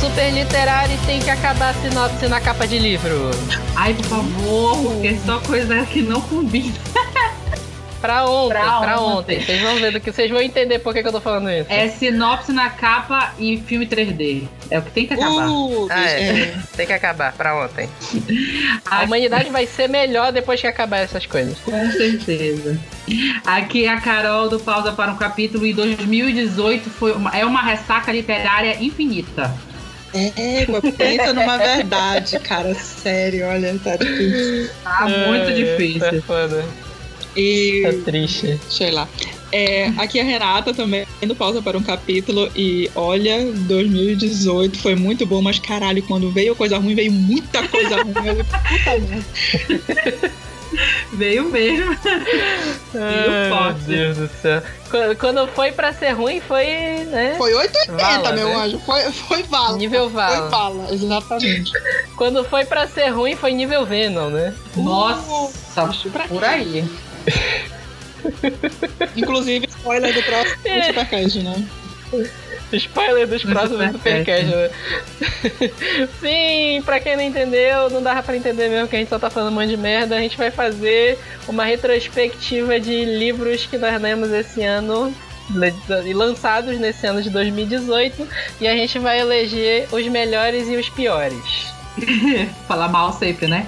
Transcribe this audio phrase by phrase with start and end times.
[0.00, 3.30] Super Literário e tem que acabar a sinopse na capa de livro.
[3.76, 6.74] Ai, por favor, porque só coisa que não combina.
[8.00, 9.36] Pra ontem, pra, Pra ontem.
[9.38, 9.40] ontem.
[9.46, 11.72] Vocês vão ver do que vocês vão entender por que, que eu tô falando isso.
[11.72, 14.42] É sinopse na capa e filme 3D.
[14.70, 15.48] É o que tem que acabar.
[15.48, 16.20] Uh, Ah, é.
[16.40, 16.54] é.
[16.76, 17.88] Tem que acabar pra ontem.
[18.84, 21.56] A humanidade vai ser melhor depois que acabar essas coisas.
[21.60, 22.78] Com certeza.
[23.46, 27.62] Aqui é a Carol do Pausa para um Capítulo e 2018 foi uma, é uma
[27.62, 29.50] ressaca literária infinita.
[30.14, 30.64] É,
[30.96, 32.72] pensa numa verdade, cara.
[32.74, 34.70] Sério, olha, tá difícil.
[34.84, 36.22] Tá muito Tá difícil.
[36.22, 36.64] foda.
[37.36, 38.60] E Tá triste.
[38.70, 39.08] sei lá.
[39.50, 42.50] É, aqui a Renata também, do Pausa para um Capítulo.
[42.56, 48.02] E olha, 2018 foi muito bom, mas caralho, quando veio coisa ruim, veio muita coisa
[48.02, 48.14] ruim.
[48.24, 50.30] Eu, puta merda.
[51.12, 51.96] Veio mesmo.
[52.94, 53.72] Ai, meu.
[53.86, 54.62] Deus do céu.
[54.90, 57.34] Quando, quando foi pra ser ruim, foi, né?
[57.36, 58.54] Foi 880, Vala, meu né?
[58.56, 58.78] anjo.
[58.80, 59.76] Foi, foi vala.
[59.76, 60.48] Nível Foi Vala.
[60.48, 61.72] vala, exatamente.
[62.16, 64.54] Quando foi pra ser ruim, foi nível Venom, né?
[64.76, 65.88] Nossa,
[66.28, 66.84] por aí.
[69.16, 70.82] Inclusive, spoiler do próximo É.
[70.86, 71.66] Supercast, né?
[72.76, 74.46] Spoiler dos próximos Supercast.
[74.46, 74.70] Né?
[76.20, 79.30] Sim, pra quem não entendeu, não dava pra entender mesmo que a gente só tá
[79.30, 80.16] falando um monte de merda.
[80.16, 85.14] A gente vai fazer uma retrospectiva de livros que nós lemos esse ano
[86.04, 88.26] e lançados nesse ano de 2018
[88.60, 91.72] e a gente vai eleger os melhores e os piores.
[92.66, 93.66] Falar mal sempre, né?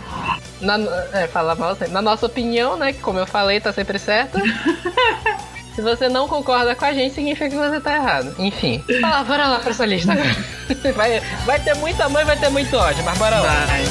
[0.60, 0.78] Na,
[1.12, 1.92] é, falar mal sempre.
[1.92, 2.92] Na nossa opinião, né?
[2.92, 4.40] Que como eu falei, tá sempre certa.
[5.76, 8.34] Se você não concorda com a gente, significa que você tá errado.
[8.38, 8.82] Enfim.
[8.98, 10.34] Fala, bora lá pra essa lista agora.
[10.96, 13.66] Vai, vai ter muito amor e vai ter muito ódio, mas bora lá.
[13.66, 13.84] Vai.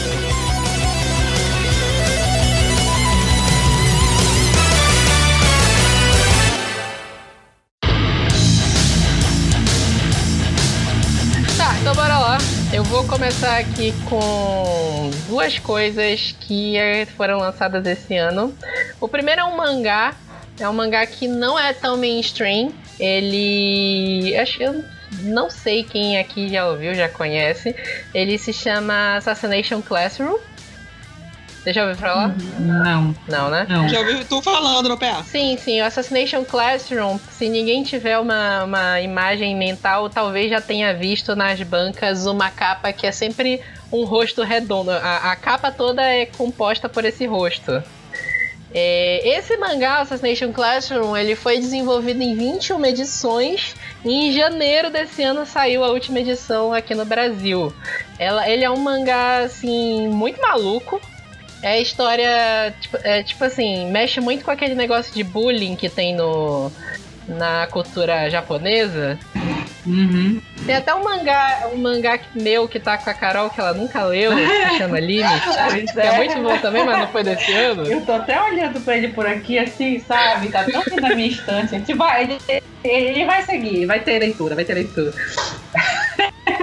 [11.55, 12.37] Tá, então bora lá.
[12.73, 16.75] Eu vou começar aqui com duas coisas que
[17.15, 18.53] foram lançadas esse ano.
[18.99, 20.15] O primeiro é um mangá.
[20.59, 22.71] É um mangá que não é tão mainstream.
[22.99, 24.35] Ele.
[24.37, 24.85] Acho que eu
[25.21, 27.75] não sei quem aqui já ouviu, já conhece.
[28.13, 30.37] Ele se chama Assassination Classroom.
[31.65, 32.35] Você já ouviu falar?
[32.59, 33.65] Não, Não, né?
[33.67, 33.89] não.
[33.89, 35.23] Já ouvi tu falando no PA.
[35.23, 40.93] Sim, sim, o Assassination Classroom, se ninguém tiver uma, uma imagem mental, talvez já tenha
[40.93, 43.59] visto nas bancas uma capa que é sempre
[43.91, 44.91] um rosto redondo.
[44.91, 47.81] A, a capa toda é composta por esse rosto.
[48.77, 55.23] É, esse mangá, Assassination Classroom, ele foi desenvolvido em 21 edições e em janeiro desse
[55.23, 57.73] ano saiu a última edição aqui no Brasil.
[58.19, 60.99] Ela, ele é um mangá, assim, muito maluco.
[61.63, 66.13] É história, tipo, é, tipo assim, mexe muito com aquele negócio de bullying que tem
[66.13, 66.69] no,
[67.29, 69.17] na cultura japonesa.
[69.85, 70.41] Uhum.
[70.65, 74.03] Tem até um mangá, um mangá meu que tá com a Carol, que ela nunca
[74.03, 75.25] leu, que chama Limit.
[75.95, 77.85] Que é muito bom também, mas não foi desse ano.
[77.85, 80.49] Eu tô até olhando pra ele por aqui, assim, sabe?
[80.49, 81.75] Tá tão na minha estante.
[81.75, 82.37] A gente vai, ele,
[82.83, 85.13] ele vai seguir, vai ter leitura, vai ter leitura.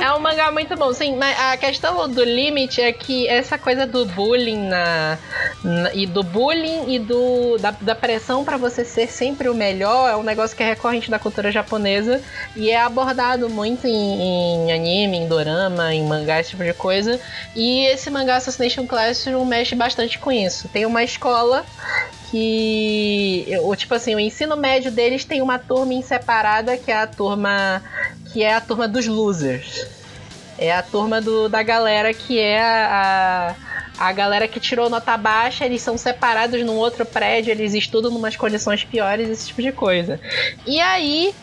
[0.01, 3.87] É um mangá muito bom, sim, mas a questão do limite é que essa coisa
[3.87, 5.19] do bullying na,
[5.63, 10.11] na- e do bullying e do da, da pressão pra você ser sempre o melhor
[10.11, 12.21] é um negócio que é recorrente da cultura japonesa
[12.57, 17.21] e é abordado muito em, em anime, em dorama, em mangá, esse tipo de coisa.
[17.55, 20.69] E esse mangá Assassination Classroom mexe bastante com isso.
[20.69, 21.65] Tem uma escola
[22.31, 27.07] que tipo assim, o ensino médio deles tem uma turma em separada que é a
[27.07, 27.83] turma
[28.33, 29.87] que é a turma dos losers.
[30.59, 33.57] É a turma do, da galera que é a,
[33.99, 38.37] a, galera que tirou nota baixa, eles são separados num outro prédio, eles estudam numas
[38.37, 40.21] condições piores, esse tipo de coisa.
[40.67, 41.35] E aí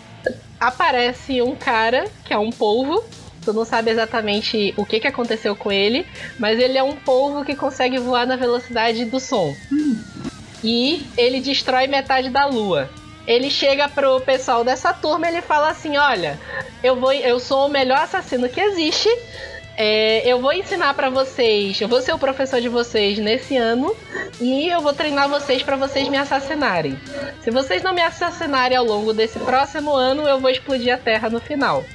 [0.60, 3.04] aparece um cara, que é um polvo,
[3.44, 6.06] tu não sabe exatamente o que, que aconteceu com ele,
[6.38, 9.56] mas ele é um polvo que consegue voar na velocidade do som.
[10.64, 12.90] E ele destrói metade da lua.
[13.30, 16.40] Ele chega pro pessoal dessa turma ele fala assim: Olha,
[16.84, 19.08] eu, vou, eu sou o melhor assassino que existe.
[19.78, 23.96] é, eu vou ensinar pra vocês, eu vou ser o professor de vocês nesse ano
[24.42, 27.00] e eu vou treinar vocês pra vocês me assassinarem.
[27.44, 31.30] Se vocês não me assassinarem ao longo desse próximo ano, eu vou explodir a Terra
[31.30, 31.86] no final.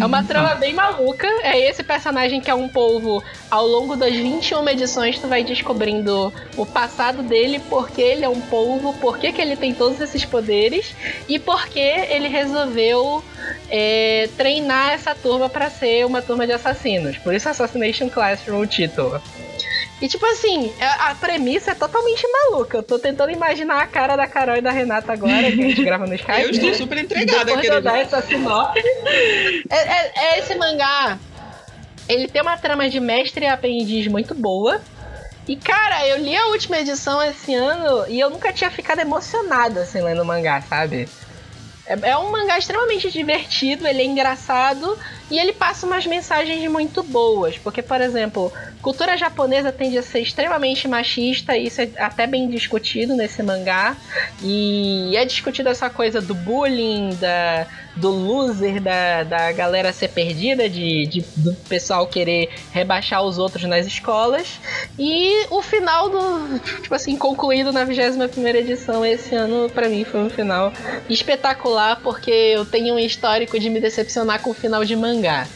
[0.00, 1.26] É uma trama bem maluca.
[1.42, 3.22] É esse personagem que é um polvo.
[3.50, 8.40] Ao longo das 21 edições, tu vai descobrindo o passado dele, porque ele é um
[8.40, 10.94] polvo, por que que ele tem todos esses poderes
[11.28, 13.24] e por que ele resolveu
[13.70, 17.16] é, treinar essa turma pra ser uma turma de assassinos.
[17.18, 19.22] Por isso Assassination Classroom o título.
[20.00, 22.78] E tipo assim, a, a, premissa é totalmente maluca.
[22.78, 25.84] Eu tô tentando imaginar a cara da Carol e da Renata agora, que a gente
[25.84, 26.42] grava no Skype.
[26.42, 28.80] Eu estou super entregada, Depois de eu dar essa sinopse.
[29.68, 31.18] É, é, é, esse mangá.
[32.08, 34.80] Ele tem uma trama de mestre e aprendiz muito boa.
[35.48, 39.80] E, cara, eu li a última edição esse ano e eu nunca tinha ficado emocionada
[39.80, 41.08] assim lendo o mangá, sabe?
[41.86, 44.96] É, é um mangá extremamente divertido, ele é engraçado
[45.30, 50.20] e ele passa umas mensagens muito boas, porque, por exemplo, cultura japonesa tende a ser
[50.20, 53.94] extremamente machista, e isso é até bem discutido nesse mangá.
[54.42, 60.68] E é discutido essa coisa do bullying, da, do loser, da, da galera ser perdida,
[60.68, 64.58] de, de, do pessoal querer rebaixar os outros nas escolas.
[64.98, 66.58] E o final do.
[66.80, 70.72] Tipo assim, concluído na 21 edição esse ano, para mim foi um final
[71.08, 75.46] espetacular, porque eu tenho um histórico de me decepcionar com o final de mangá mangá.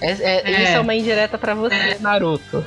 [0.00, 0.62] É, é, é.
[0.64, 1.98] Isso é uma indireta para você, é.
[2.00, 2.64] Naruto.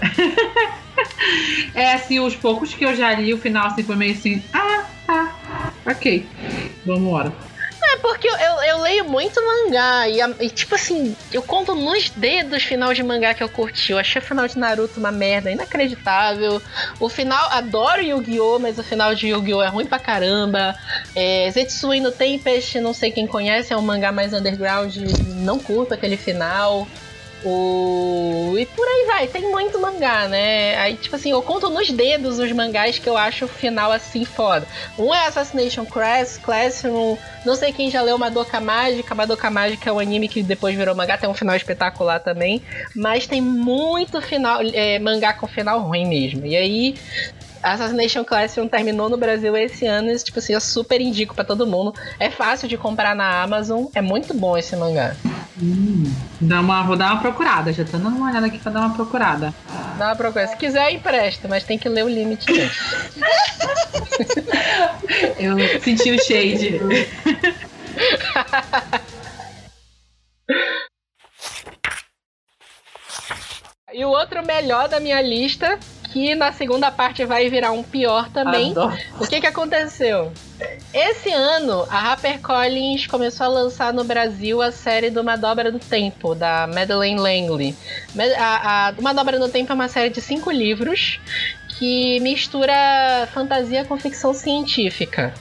[1.75, 4.85] é assim, os poucos que eu já li, o final assim foi meio assim, ah,
[5.05, 6.25] tá, ok,
[6.85, 7.48] vamos embora.
[7.91, 12.09] É porque eu, eu, eu, leio muito mangá e, e, tipo assim, eu conto nos
[12.11, 13.91] dedos final de mangá que eu curti.
[13.91, 16.61] Eu achei o final de Naruto uma merda inacreditável.
[16.99, 19.63] O final, adoro Yu-Gi-Oh!, mas o final de Yu-Gi-Oh!
[19.63, 20.75] é ruim pra caramba.
[21.15, 24.95] É, Zetsui no Tempest, não sei quem conhece, é um mangá mais underground,
[25.27, 26.87] não curto aquele final.
[27.43, 28.55] O...
[28.57, 30.75] E por aí vai, tem muito mangá, né?
[30.77, 34.25] Aí, tipo assim, eu conto nos dedos os mangás que eu acho o final assim
[34.25, 34.67] foda.
[34.97, 37.15] Um é Assassination Class, Classroom,
[37.45, 39.15] não sei quem já leu Madoka Mágica.
[39.15, 42.61] Madoka Mágica é um anime que depois virou mangá, tem um final espetacular também.
[42.93, 46.45] Mas tem muito final, é, mangá com final ruim mesmo.
[46.45, 46.95] E aí,
[47.63, 51.67] Assassination Classroom terminou no Brasil esse ano e, tipo assim, eu super indico para todo
[51.67, 51.93] mundo.
[52.19, 55.15] É fácil de comprar na Amazon, é muito bom esse mangá.
[55.61, 56.03] Hum,
[56.39, 58.95] dá uma, vou dar uma procurada, já tô dando uma olhada aqui pra dar uma
[58.95, 59.53] procurada.
[59.97, 60.51] Dá uma procurada.
[60.51, 62.45] Se quiser, empresta, mas tem que ler o limite
[65.37, 66.79] Eu senti o shade.
[73.91, 75.77] e o outro melhor da minha lista
[76.11, 78.71] que na segunda parte vai virar um pior também.
[78.71, 78.97] Adoro.
[79.19, 80.31] O que que aconteceu?
[80.93, 85.79] Esse ano, a HarperCollins começou a lançar no Brasil a série do Uma Dobra do
[85.79, 87.75] Tempo, da Madeleine Langley.
[88.37, 91.19] A, a Uma Dobra do Tempo é uma série de cinco livros
[91.77, 95.33] que mistura fantasia com ficção científica.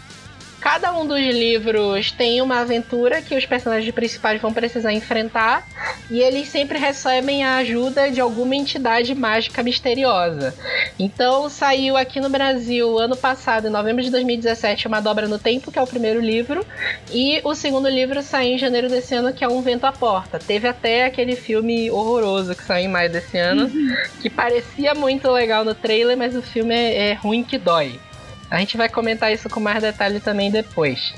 [0.60, 5.66] Cada um dos livros tem uma aventura que os personagens principais vão precisar enfrentar
[6.10, 10.54] e eles sempre recebem a ajuda de alguma entidade mágica misteriosa.
[10.98, 15.70] Então saiu aqui no Brasil ano passado, em novembro de 2017, Uma Dobra no Tempo,
[15.70, 16.66] que é o primeiro livro,
[17.12, 20.38] e o segundo livro saiu em janeiro desse ano, que é Um Vento à Porta.
[20.38, 23.96] Teve até aquele filme horroroso que saiu em maio desse ano, uhum.
[24.20, 28.00] que parecia muito legal no trailer, mas o filme é, é ruim que dói.
[28.50, 31.12] A gente vai comentar isso com mais detalhe também depois.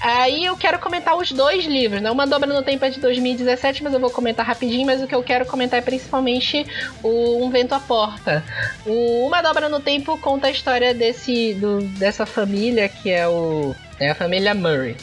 [0.00, 2.10] Aí eu quero comentar os dois livros, né?
[2.10, 5.14] Uma Dobra no Tempo é de 2017, mas eu vou comentar rapidinho, mas o que
[5.14, 6.64] eu quero comentar é principalmente
[7.02, 8.44] o Um Vento à Porta.
[8.86, 13.74] O Uma Dobra no Tempo conta a história desse, do, dessa família que é o
[14.00, 14.96] é a família Murray.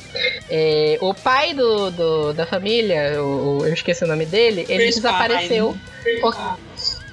[0.49, 4.85] É, o pai do, do, da família, o, o, eu esqueci o nome dele, ele
[4.85, 5.77] Chris desapareceu.
[6.19, 6.35] Por,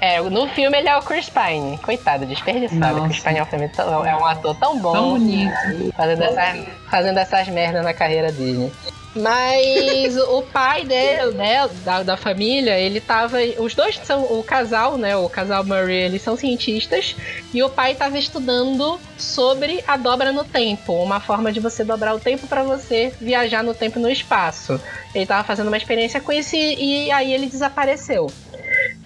[0.01, 1.79] é, no filme ele é o Chris Pine.
[1.79, 2.97] Coitado, desperdiçado.
[2.97, 3.09] Nossa.
[3.09, 4.93] Chris Pine é um, filme tão, é um ator tão bom.
[4.93, 5.93] Tão bonito.
[5.97, 8.73] Fazendo, essa, fazendo essas merdas na carreira dele.
[9.17, 13.39] Mas o pai dele, né, da, da família, ele tava.
[13.59, 14.25] Os dois são.
[14.25, 15.17] O casal, né?
[15.17, 17.15] O casal Murray, eles são cientistas.
[17.53, 20.95] E o pai estava estudando sobre a dobra no tempo.
[20.95, 24.81] Uma forma de você dobrar o tempo para você viajar no tempo e no espaço.
[25.15, 28.29] Ele estava fazendo uma experiência com isso e, e aí ele desapareceu.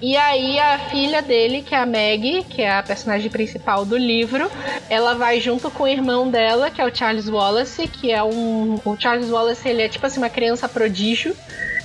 [0.00, 3.96] E aí a filha dele, que é a Maggie, que é a personagem principal do
[3.96, 4.50] livro,
[4.88, 8.80] ela vai junto com o irmão dela, que é o Charles Wallace, que é um.
[8.84, 11.34] O Charles Wallace ele é tipo assim uma criança prodígio.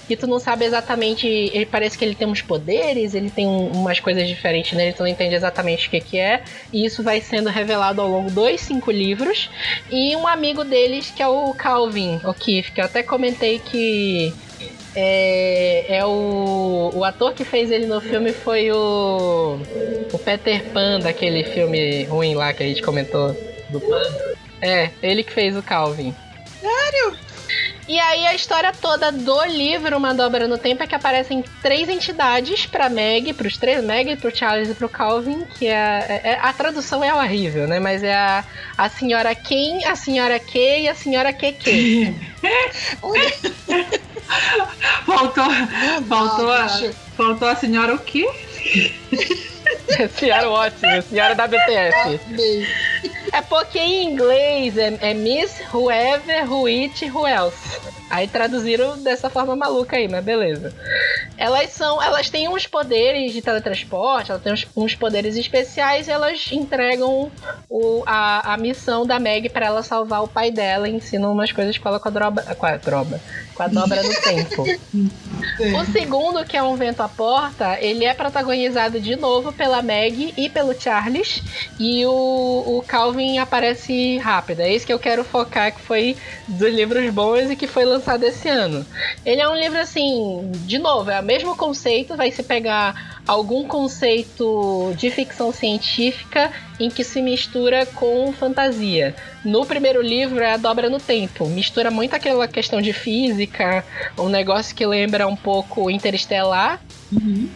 [0.09, 1.25] E tu não sabe exatamente.
[1.25, 4.99] Ele parece que ele tem uns poderes, ele tem um, umas coisas diferentes nele, tu
[4.99, 6.43] não entende exatamente o que, que é.
[6.71, 9.49] E isso vai sendo revelado ao longo dos cinco livros.
[9.89, 14.33] E um amigo deles, que é o Calvin O'Keefe, que eu até comentei que
[14.95, 19.59] é, é o, o ator que fez ele no filme foi o,
[20.11, 23.35] o Peter Pan daquele filme ruim lá que a gente comentou
[23.69, 24.01] do Pan.
[24.61, 26.13] É, ele que fez o Calvin.
[26.61, 27.17] Sério?
[27.87, 31.89] E aí a história toda do livro Uma Dobra no Tempo é que aparecem três
[31.89, 35.67] entidades para Meg, para os três, Meg, para o Charles e para o Calvin, que
[35.67, 37.79] é, é, a tradução é horrível, né?
[37.81, 38.45] Mas é a,
[38.77, 42.15] a senhora quem, a senhora que e a senhora que que.
[45.05, 45.45] faltou,
[46.07, 46.67] faltou, a,
[47.17, 48.27] faltou a senhora o quê?
[50.17, 52.19] senhora ótimo, senhora da BTF.
[53.33, 57.81] É porque em inglês é, é Miss Whoever, Who It, Who Else.
[58.07, 60.71] Aí traduziram dessa forma maluca aí, mas beleza.
[61.35, 62.01] Elas são.
[62.01, 67.31] Elas têm uns poderes de teletransporte, elas têm uns, uns poderes especiais e elas entregam
[67.67, 71.51] o, a, a missão da Meg para ela salvar o pai dela e ensinam umas
[71.51, 72.43] coisas com ela com a droba.
[72.43, 73.19] Com a droba.
[73.55, 74.63] Com a dobra do tempo.
[74.63, 80.35] O segundo, que é um vento à porta, ele é protagonizado de novo pela Meg
[80.37, 81.41] e pelo Charles.
[81.79, 84.61] E o, o Calvin aparece rápido.
[84.61, 86.15] É isso que eu quero focar, que foi
[86.47, 88.85] dos livros bons e que foi lançado esse ano.
[89.25, 93.65] Ele é um livro assim, de novo, é o mesmo conceito, vai se pegar algum
[93.65, 99.15] conceito de ficção científica em que se mistura com fantasia.
[99.43, 103.83] No primeiro livro é a dobra no tempo, mistura muito aquela questão de física,
[104.17, 106.81] um negócio que lembra um pouco Interestelar.
[107.11, 107.49] Uhum.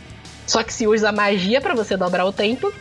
[0.45, 2.73] Só que se usa magia para você dobrar o tempo.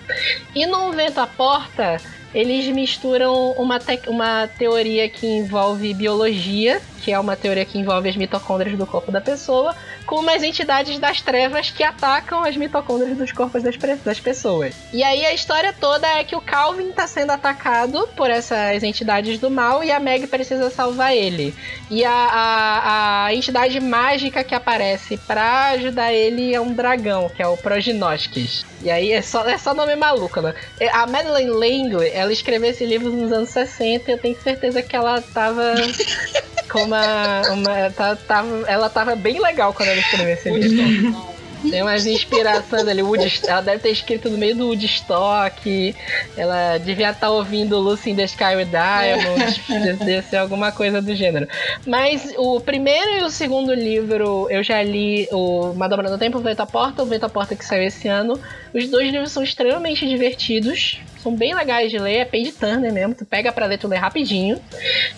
[0.55, 2.01] E no Vento à Porta,
[2.35, 3.79] eles misturam uma,
[4.09, 9.13] uma teoria que envolve biologia, que é uma teoria que envolve as mitocôndrias do corpo
[9.13, 9.75] da pessoa,
[10.07, 14.75] com umas entidades das trevas que atacam as mitocôndrias dos corpos das, das pessoas.
[14.93, 19.39] E aí a história toda é que o Calvin está sendo atacado por essas entidades
[19.39, 21.55] do mal e a Meg precisa salvar ele.
[21.91, 27.43] E a, a, a entidade mágica que aparece para ajudar ele é um dragão, que
[27.43, 28.65] é o Prognostes.
[28.83, 30.55] E aí é só, é só nome maluco, né?
[30.93, 34.95] A Madeleine Langley, ela escreveu esse livro nos anos 60 e eu tenho certeza que
[34.95, 35.75] ela tava
[36.71, 37.43] com uma.
[37.51, 41.37] uma tá, tava, ela tava bem legal quando ela escreveu esse livro.
[41.71, 43.03] Tem umas inspirações ali.
[43.03, 45.95] Wood, ela deve ter escrito no meio do Woodstock.
[46.37, 49.61] Ela devia estar tá ouvindo Lucy in the Sky with Diamonds.
[50.05, 51.49] Deve ser alguma coisa do gênero.
[51.87, 56.41] Mas o primeiro e o segundo livro eu já li o Madonna do Tempo, o
[56.41, 58.39] Vento à Porta, o Vento à Porta que saiu esse ano.
[58.75, 63.13] Os dois livros são extremamente divertidos são bem legais de ler, é page turner mesmo,
[63.13, 64.61] tu pega pra ler, tu lê rapidinho.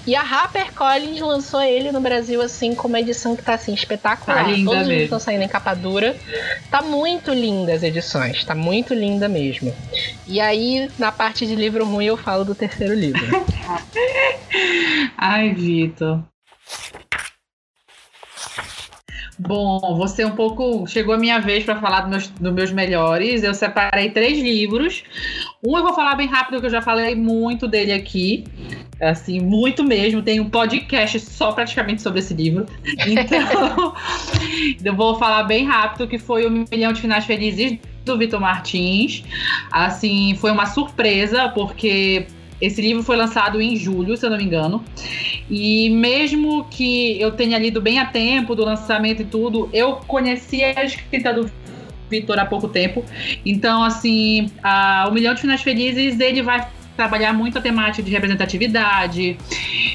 [0.07, 4.43] E a HarperCollins lançou ele no Brasil, assim, com uma edição que tá, assim, espetacular.
[4.45, 5.03] Tá linda Todos mesmo.
[5.03, 6.17] estão saindo em capa dura.
[6.71, 9.75] Tá muito linda as edições, tá muito linda mesmo.
[10.27, 13.21] E aí, na parte de livro ruim, eu falo do terceiro livro.
[15.19, 16.23] Ai, Vitor.
[19.39, 20.87] Bom, você um pouco.
[20.87, 23.45] Chegou a minha vez para falar dos meus, dos meus melhores.
[23.45, 25.05] Eu separei três livros.
[25.65, 28.45] Um eu vou falar bem rápido, que eu já falei muito dele aqui.
[29.01, 30.23] Assim, muito mesmo.
[30.23, 32.67] Tem um podcast só praticamente sobre esse livro.
[33.07, 33.95] Então,
[34.85, 39.23] eu vou falar bem rápido, que foi o Milhão de Finais Felizes do Vitor Martins.
[39.71, 42.27] Assim, foi uma surpresa, porque
[42.61, 44.85] esse livro foi lançado em julho, se eu não me engano.
[45.49, 50.63] E mesmo que eu tenha lido bem a tempo do lançamento e tudo, eu conheci
[50.63, 51.51] a escrita do
[52.11, 53.05] Vitor há pouco tempo.
[53.45, 58.11] Então, assim, a, o Milhão de Finais Felizes, ele vai trabalhar muito a temática de
[58.11, 59.39] representatividade,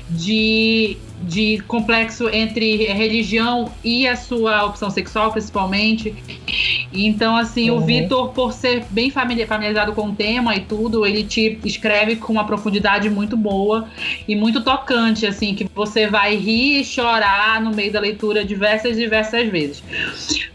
[0.10, 6.14] de, de complexo entre religião e a sua opção sexual, principalmente.
[6.92, 7.78] Então, assim, uhum.
[7.78, 12.34] o Vitor, por ser bem familiarizado com o tema e tudo, ele te escreve com
[12.34, 13.88] uma profundidade muito boa
[14.28, 18.98] e muito tocante, assim, que você vai rir e chorar no meio da leitura diversas,
[18.98, 19.82] diversas vezes.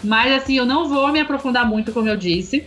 [0.04, 2.64] Mas, assim, eu não vou me aprofundar muito, como eu disse.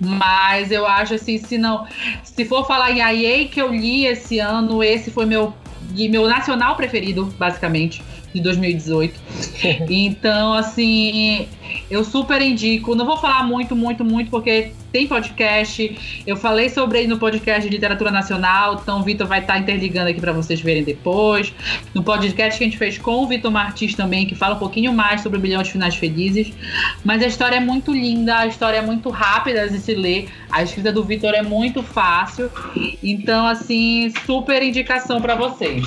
[0.00, 1.86] Mas eu acho assim, se não.
[2.22, 5.54] Se for falar em IA que eu li esse ano, esse foi meu,
[6.08, 8.02] meu nacional preferido, basicamente
[8.34, 9.20] de 2018.
[9.88, 11.46] então, assim,
[11.90, 12.94] eu super indico.
[12.94, 16.22] Não vou falar muito, muito, muito, porque tem podcast.
[16.26, 20.08] Eu falei sobre ele no podcast de literatura nacional, então o Vitor vai estar interligando
[20.08, 21.52] aqui para vocês verem depois.
[21.94, 24.92] No podcast que a gente fez com o Vitor Martins também, que fala um pouquinho
[24.92, 26.52] mais sobre o Bilhão de Finais Felizes.
[27.04, 30.28] Mas a história é muito linda, a história é muito rápida de se ler.
[30.50, 32.50] A escrita do Vitor é muito fácil.
[33.02, 35.84] Então, assim, super indicação para vocês.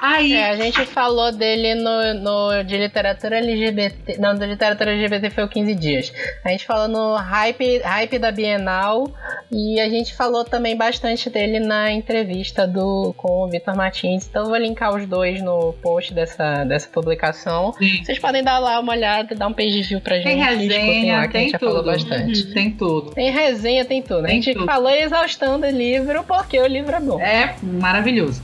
[0.00, 0.34] Aí...
[0.34, 4.18] É, a gente falou dele no, no de literatura LGBT.
[4.18, 6.12] Não, de literatura LGBT foi o 15 dias.
[6.44, 9.10] A gente falou no hype, hype da Bienal
[9.50, 14.26] e a gente falou também bastante dele na entrevista do, com o Vitor Martins.
[14.28, 17.72] Então eu vou linkar os dois no post dessa, dessa publicação.
[17.74, 18.04] Sim.
[18.04, 20.26] Vocês podem dar lá uma olhada, dar um page view pra gente.
[20.26, 21.82] Tem resenha, lá, tem tudo.
[21.82, 22.42] bastante.
[22.42, 23.10] Uhum, tem tudo.
[23.12, 24.22] Tem resenha, tem tudo.
[24.22, 24.66] Tem a gente tudo.
[24.66, 27.20] falou exaustão do livro porque o livro é bom.
[27.20, 28.42] É maravilhoso.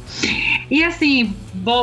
[0.71, 1.35] E assim,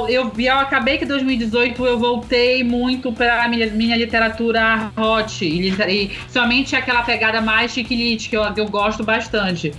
[0.10, 5.70] eu, eu acabei que em 2018 eu voltei muito para minha, minha literatura hot e,
[5.70, 9.72] e, somente aquela pegada mais chiquilite que eu, eu gosto bastante.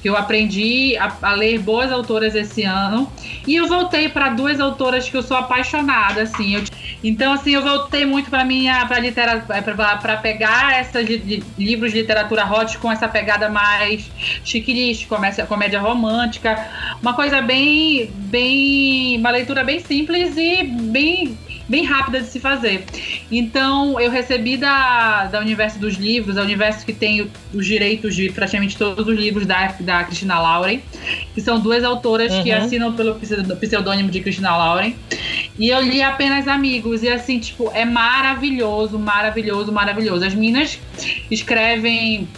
[0.00, 3.10] Que eu aprendi a, a, ler boas autoras esse ano
[3.46, 6.54] e eu voltei para duas autoras que eu sou apaixonada, assim.
[6.54, 6.62] Eu,
[7.02, 9.62] Então, assim, eu voltei muito para minha para literatura
[9.96, 14.10] para pegar esses li, livros de literatura hot com essa pegada mais
[14.44, 16.68] chiquilista, comédia, comédia romântica,
[17.00, 21.36] uma coisa bem bem uma leitura bem simples e bem
[21.68, 22.84] bem rápida de se fazer.
[23.30, 28.30] Então, eu recebi da, da Universo dos Livros, a Universo que tem os direitos de
[28.30, 30.80] praticamente todos os livros da, da Cristina Lauren,
[31.34, 32.42] que são duas autoras uhum.
[32.42, 34.94] que assinam pelo pseudônimo de Cristina Lauren.
[35.58, 40.24] E eu li apenas Amigos, e assim, tipo, é maravilhoso, maravilhoso, maravilhoso.
[40.24, 40.78] As minas
[41.30, 42.28] escrevem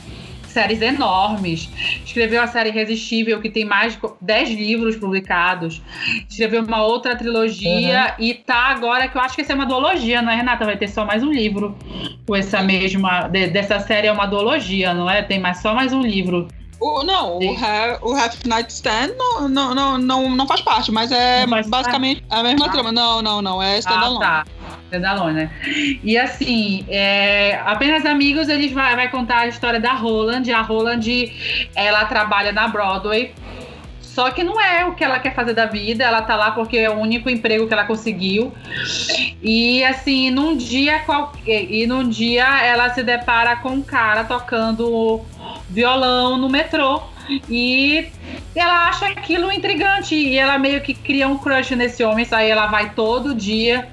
[0.54, 1.68] séries enormes.
[2.04, 5.82] Escreveu a série Irresistível, que tem mais de 10 livros publicados.
[6.28, 8.24] Escreveu uma outra trilogia uhum.
[8.24, 10.64] e tá agora, que eu acho que essa é uma duologia, não é, Renata?
[10.64, 11.76] Vai ter só mais um livro
[12.26, 13.28] com essa mesma.
[13.28, 15.22] De, dessa série é uma duologia, não é?
[15.22, 16.48] Tem mais, só mais um livro.
[16.80, 21.10] O, não, o, o Half Night Stand não, não, não, não, não faz parte, mas
[21.10, 22.40] é basicamente parte.
[22.40, 22.68] a mesma ah.
[22.68, 22.92] trama.
[22.92, 24.24] Não, não, não, é standalone.
[24.24, 24.63] Ah, tá.
[24.86, 25.50] Standalone, né?
[26.02, 30.50] E assim, é, apenas amigos, eles vai, vai contar a história da Roland.
[30.52, 31.32] A Roland,
[31.74, 33.34] ela trabalha na Broadway.
[34.14, 36.78] Só que não é o que ela quer fazer da vida, ela tá lá porque
[36.78, 38.54] é o único emprego que ela conseguiu.
[39.42, 45.20] E assim, num dia qualquer, e num dia ela se depara com um cara tocando
[45.68, 47.02] violão no metrô.
[47.48, 48.08] E
[48.54, 52.26] ela acha aquilo intrigante e ela meio que cria um crush nesse homem.
[52.30, 53.88] Aí ela vai todo dia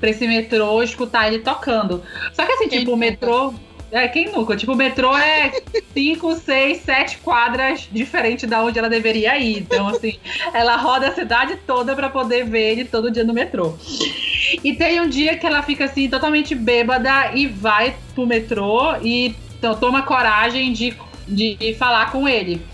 [0.00, 2.02] pra esse metrô escutar ele tocando.
[2.32, 3.54] Só que assim, quem tipo, o metrô.
[3.90, 4.56] É, quem nunca?
[4.56, 5.52] Tipo, o metrô é
[5.92, 9.58] 5, 6, 7 quadras diferente da onde ela deveria ir.
[9.58, 10.18] Então, assim,
[10.54, 13.74] ela roda a cidade toda para poder ver ele todo dia no metrô.
[14.64, 19.34] E tem um dia que ela fica assim, totalmente bêbada e vai pro metrô e
[19.78, 22.64] toma coragem de de falar com ele.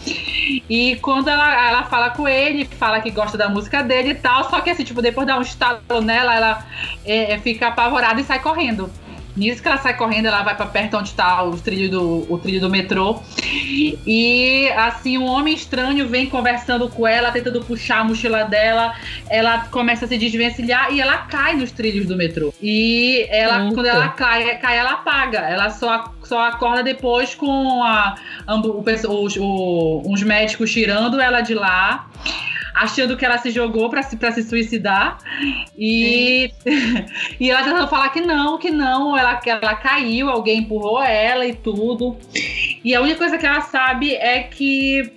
[0.68, 4.48] E quando ela, ela fala com ele, fala que gosta da música dele e tal,
[4.48, 6.66] só que assim, tipo, depois dá um estalo nela, ela
[7.04, 8.90] é, é fica apavorada e sai correndo.
[9.38, 12.38] Nisso que ela sai correndo, ela vai para perto onde está o trilho do, o
[12.38, 13.22] trilho do metrô.
[13.40, 18.94] E assim, um homem estranho vem conversando com ela, tentando puxar a mochila dela.
[19.30, 22.52] Ela começa a se desvencilhar e ela cai nos trilhos do metrô.
[22.60, 23.74] E ela, Eita.
[23.74, 25.38] quando ela cai, cai, ela apaga.
[25.38, 28.14] Ela só, só acorda depois com a,
[28.46, 32.10] o, o, o, uns médicos tirando ela de lá
[32.74, 35.18] achando que ela se jogou para se, pra se suicidar.
[35.76, 36.52] E,
[37.40, 41.54] e ela tentando falar que não, que não, ela, ela caiu, alguém empurrou ela e
[41.54, 42.16] tudo.
[42.84, 45.10] E a única coisa que ela sabe é que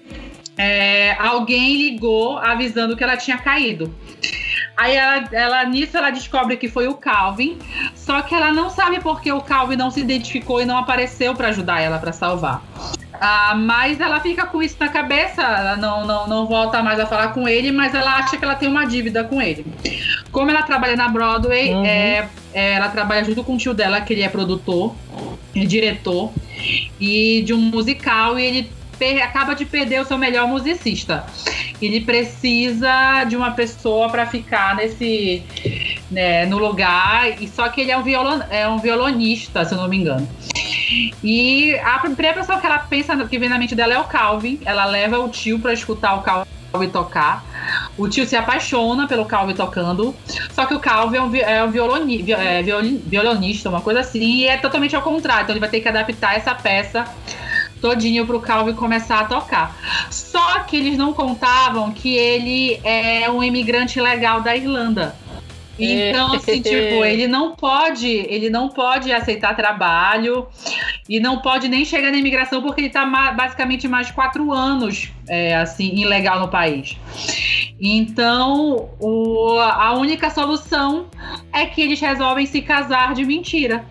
[0.57, 3.93] é, alguém ligou avisando que ela tinha caído.
[4.81, 7.59] Aí ela, ela, nisso ela descobre que foi o Calvin,
[7.93, 11.49] só que ela não sabe porque o Calvin não se identificou e não apareceu para
[11.49, 12.63] ajudar ela para salvar.
[13.13, 17.05] Ah, mas ela fica com isso na cabeça, ela não, não, não volta mais a
[17.05, 19.63] falar com ele, mas ela acha que ela tem uma dívida com ele.
[20.31, 21.85] Como ela trabalha na Broadway, uhum.
[21.85, 24.95] é, é, ela trabalha junto com o tio dela, que ele é produtor,
[25.53, 26.31] diretor,
[26.99, 28.71] e de um musical, e ele
[29.21, 31.25] acaba de perder o seu melhor musicista.
[31.81, 35.43] Ele precisa de uma pessoa para ficar nesse
[36.11, 39.77] né, no lugar, e só que ele é um, violon, é um violonista, se eu
[39.77, 40.27] não me engano.
[41.23, 44.59] E a primeira pessoa que ela pensa que vem na mente dela é o Calvin.
[44.65, 47.45] Ela leva o tio para escutar o Calvin tocar.
[47.97, 50.13] O tio se apaixona pelo Calvin tocando.
[50.51, 52.61] Só que o Calvin é um, é um violoni, é,
[53.05, 55.43] violonista, uma coisa assim, e é totalmente ao contrário.
[55.43, 57.05] Então ele vai ter que adaptar essa peça
[57.81, 59.75] todinho pro Calvin começar a tocar.
[60.09, 65.15] Só que eles não contavam que ele é um imigrante legal da Irlanda.
[65.79, 70.47] Então, assim, tipo, ele não pode, ele não pode aceitar trabalho
[71.09, 75.09] e não pode nem chegar na imigração porque ele está basicamente mais de quatro anos,
[75.27, 76.97] é, assim, ilegal no país.
[77.79, 81.07] Então, o, a única solução
[81.51, 83.83] é que eles resolvem se casar de mentira.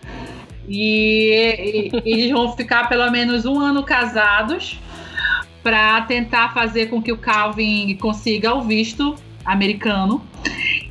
[0.72, 4.78] E, e eles vão ficar pelo menos um ano casados
[5.64, 10.24] para tentar fazer com que o Calvin consiga o visto americano.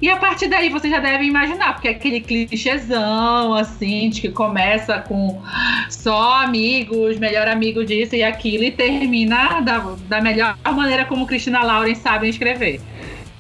[0.02, 4.30] E a partir daí você já deve imaginar, porque é aquele clichêzão, assim, de que
[4.30, 5.42] começa com
[5.90, 11.64] só amigos, melhor amigo disso e aquilo, e termina da, da melhor maneira como Cristina
[11.64, 12.82] Lauren sabe escrever.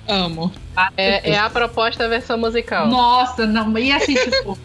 [0.08, 0.52] Amo.
[0.97, 2.88] É, é a proposta versão musical.
[2.88, 4.58] Nossa, não, e assim, tipo.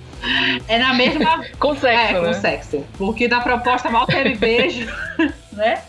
[0.69, 1.45] É na mesma.
[1.59, 1.87] com sexo.
[1.87, 2.27] É, né?
[2.27, 2.85] com sexo.
[2.97, 4.87] Porque na proposta mal teve beijo,
[5.53, 5.83] né?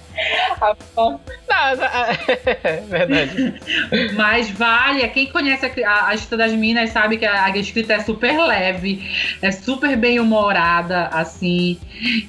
[0.95, 1.19] Não,
[2.63, 3.61] é verdade.
[4.15, 7.99] Mas vale, quem conhece a, a história das Minas sabe que a, a, escrita é
[7.99, 9.09] super leve,
[9.41, 11.79] é super bem humorada, assim,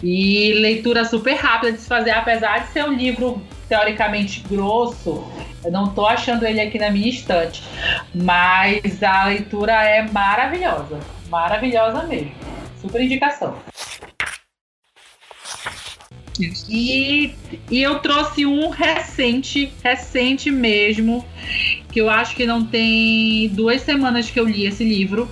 [0.02, 5.24] e leitura super rápida de se fazer, apesar de ser um livro teoricamente grosso,
[5.64, 7.62] Eu não tô achando ele aqui na minha estante,
[8.14, 12.32] mas a leitura é maravilhosa, maravilhosa mesmo.
[12.80, 13.56] Super indicação.
[16.68, 17.34] E,
[17.70, 21.24] e eu trouxe um recente, recente mesmo,
[21.90, 25.30] que eu acho que não tem duas semanas que eu li esse livro,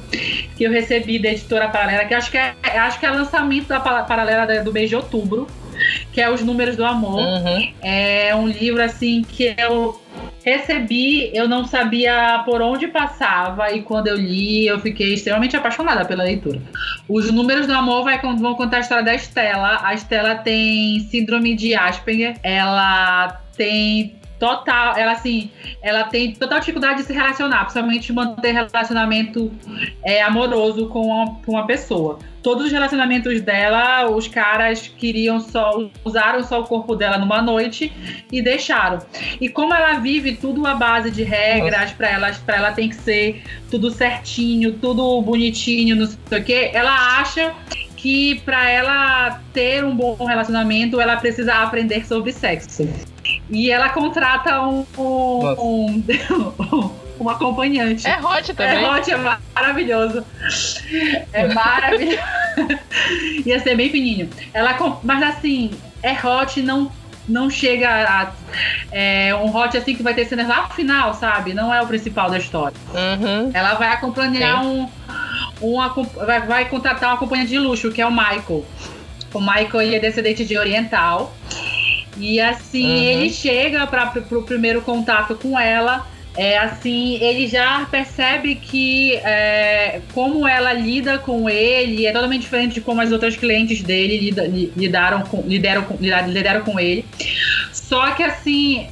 [0.56, 3.80] que eu recebi da editora Paralela, que acho que é, acho que é lançamento da
[3.80, 5.46] Paralela do mês de outubro,
[6.12, 7.20] que é Os Números do Amor.
[7.20, 7.72] Uhum.
[7.82, 10.00] É um livro assim que eu
[10.44, 16.04] recebi, eu não sabia por onde passava e quando eu li, eu fiquei extremamente apaixonada
[16.04, 16.60] pela leitura.
[17.08, 19.80] Os Números do Amor vai, vão contar a história da Estela.
[19.82, 26.98] A Estela tem síndrome de Asperger, ela tem total, ela assim, ela tem total dificuldade
[26.98, 29.50] de se relacionar, principalmente manter relacionamento
[30.04, 32.18] é, amoroso com uma, com uma pessoa.
[32.44, 37.90] Todos os relacionamentos dela, os caras queriam só, usaram só o corpo dela numa noite
[38.30, 38.98] e deixaram.
[39.40, 42.96] E como ela vive tudo à base de regras, para ela, pra ela tem que
[42.96, 47.54] ser tudo certinho, tudo bonitinho, não sei o que, ela acha
[47.96, 52.86] que para ela ter um bom relacionamento, ela precisa aprender sobre sexo.
[53.48, 56.04] E ela contrata um, um,
[57.18, 58.06] um, acompanhante.
[58.06, 58.84] É hot também.
[58.84, 60.24] É hot, é maravilhoso.
[61.32, 62.22] É maravilhoso.
[63.46, 64.28] Ia ser bem fininho.
[64.52, 65.70] Ela, mas assim,
[66.02, 66.90] é hot, não
[67.28, 68.32] não chega a.
[68.92, 71.54] É, um hot assim que vai ter cenas lá no final, sabe?
[71.54, 72.76] Não é o principal da história.
[72.92, 73.50] Uhum.
[73.52, 74.88] Ela vai acompanhar Sim.
[75.62, 75.78] um.
[75.78, 78.64] um vai, vai contratar um acompanhante de luxo, que é o Michael.
[79.32, 81.34] O Michael ele é descendente de oriental.
[82.16, 83.02] E assim, uhum.
[83.02, 86.06] ele chega para o primeiro contato com ela.
[86.36, 92.74] É assim, ele já percebe que é, como ela lida com ele é totalmente diferente
[92.74, 94.44] de como as outras clientes dele lida,
[94.76, 97.04] lidaram com, lideram, com, lidaram com ele.
[97.72, 98.88] Só que assim,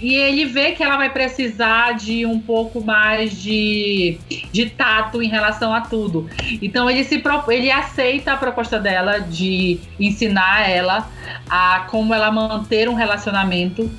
[0.00, 4.18] e ele vê que ela vai precisar de um pouco mais de,
[4.52, 6.28] de tato em relação a tudo.
[6.60, 11.10] Então ele se ele aceita a proposta dela de ensinar ela
[11.48, 13.90] a como ela manter um relacionamento.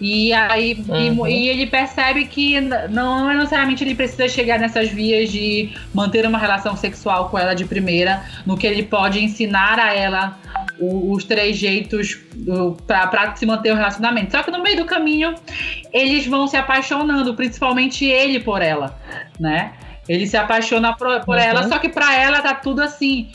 [0.00, 1.26] E aí uhum.
[1.26, 6.26] e, e, ele percebe que não é necessariamente ele precisa chegar nessas vias de manter
[6.26, 10.38] uma relação sexual com ela de primeira, no que ele pode ensinar a ela
[10.78, 12.18] os três jeitos
[12.86, 14.32] para se manter o relacionamento.
[14.32, 15.34] Só que no meio do caminho
[15.92, 18.98] eles vão se apaixonando, principalmente ele por ela,
[19.38, 19.72] né?
[20.08, 21.42] Ele se apaixona por, por uhum.
[21.42, 23.28] ela, só que para ela tá tudo assim,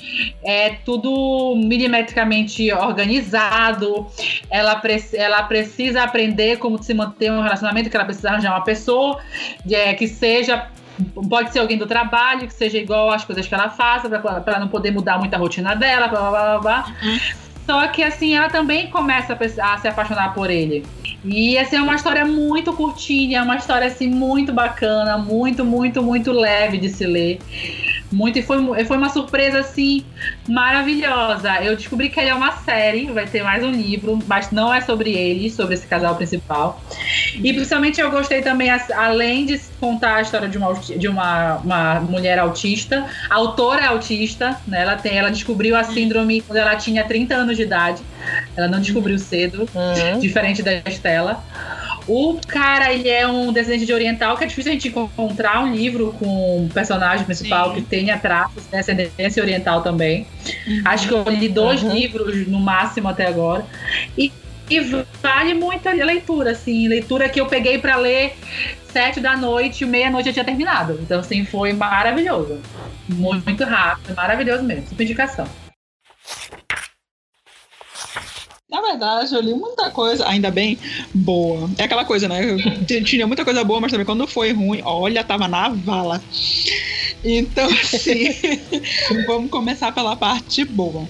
[0.44, 4.08] é tudo milimetricamente organizado.
[4.50, 8.64] Ela, pre ela precisa aprender como se manter um relacionamento, que ela precisa arranjar uma
[8.64, 9.20] pessoa
[9.70, 10.68] é, que seja
[11.30, 14.60] pode ser alguém do trabalho, que seja igual às coisas que ela faça, para ela
[14.60, 16.96] não poder mudar muito a rotina dela, blá blá blá blá.
[17.02, 17.20] Uhum.
[17.66, 20.86] Só que assim, ela também começa a, se apaixonar por ele.
[21.24, 26.02] E assim, é uma história muito curtinha, é uma história assim muito bacana, muito, muito,
[26.02, 27.40] muito leve de se ler.
[28.12, 30.04] Muito, e foi, foi uma surpresa assim
[30.48, 31.62] maravilhosa.
[31.62, 34.82] Eu descobri que ele é uma série, vai ter mais um livro, mas não é
[34.82, 36.82] sobre ele, sobre esse casal principal.
[37.36, 42.00] E principalmente eu gostei também, além de contar a história de uma, de uma, uma
[42.00, 44.82] mulher autista, a autora é autista, né?
[44.82, 48.02] Ela, tem, ela descobriu a síndrome quando ela tinha 30 anos de idade.
[48.56, 50.20] Ela não descobriu cedo, uhum.
[50.20, 51.44] diferente da Estela.
[52.10, 55.76] O cara, ele é um descendente de oriental, que é difícil a gente encontrar um
[55.76, 57.76] livro com um personagem principal Sim.
[57.76, 60.26] que tenha traços de descendência oriental também.
[60.66, 60.82] Uhum.
[60.86, 61.94] Acho que eu li dois uhum.
[61.94, 63.64] livros no máximo até agora.
[64.18, 64.34] E,
[64.68, 64.80] e
[65.22, 68.36] vale muito a leitura, assim, leitura que eu peguei para ler
[68.92, 70.98] sete da noite, meia-noite eu tinha terminado.
[71.04, 72.60] Então, assim, foi maravilhoso.
[73.08, 74.88] Muito rápido, maravilhoso mesmo.
[74.88, 75.48] Super indicação.
[78.70, 80.78] Na verdade, eu li muita coisa, ainda bem,
[81.12, 81.68] boa.
[81.76, 82.56] É aquela coisa, né?
[82.88, 86.22] Eu tinha muita coisa boa, mas também quando foi ruim, olha, tava na vala.
[87.24, 88.30] Então, assim,
[89.26, 91.10] vamos começar pela parte boa.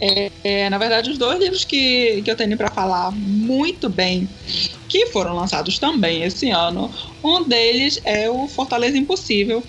[0.00, 4.28] É, é, na verdade, os dois livros que, que eu tenho para falar muito bem,
[4.88, 6.90] que foram lançados também esse ano,
[7.22, 9.62] um deles é o Fortaleza Impossível.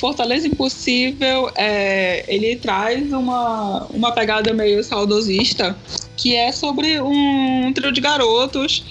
[0.00, 5.76] Fortaleza Impossível, é, ele traz uma, uma pegada meio saudosista
[6.16, 8.82] que é sobre um trio de garotos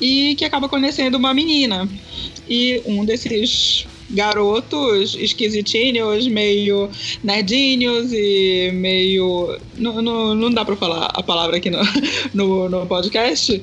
[0.00, 1.88] e que acaba conhecendo uma menina.
[2.48, 6.90] E um desses garotos esquisitinhos, meio
[7.22, 9.58] nerdinhos e meio.
[9.76, 11.80] Não, não, não dá pra falar a palavra aqui no,
[12.32, 13.62] no, no podcast.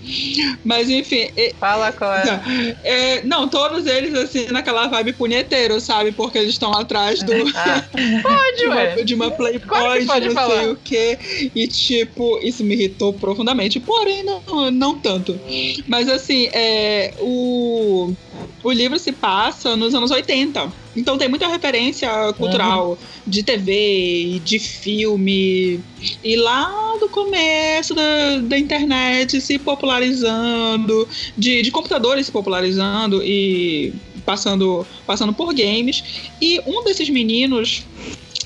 [0.64, 1.30] Mas enfim.
[1.60, 2.78] Fala qual é.
[2.84, 3.24] é.
[3.24, 6.12] Não, todos eles assim naquela vibe punheteiro, sabe?
[6.12, 7.34] Porque eles estão atrás do.
[7.56, 7.84] Ah,
[8.22, 10.62] pode, de, uma, de uma Playboy, claro não falar.
[10.62, 11.18] sei o quê.
[11.56, 13.80] E tipo, isso me irritou profundamente.
[13.80, 15.40] Porém, não, não tanto.
[15.88, 18.14] Mas assim, é, o,
[18.64, 20.72] o livro se passa nos anos 80.
[20.96, 22.98] Então tem muita referência cultural uhum.
[23.26, 25.80] de TV, de filme.
[26.24, 33.94] E lá do começo da, da internet se popularizando, de, de computadores se popularizando e
[34.26, 36.04] passando, passando por games.
[36.42, 37.84] E um desses meninos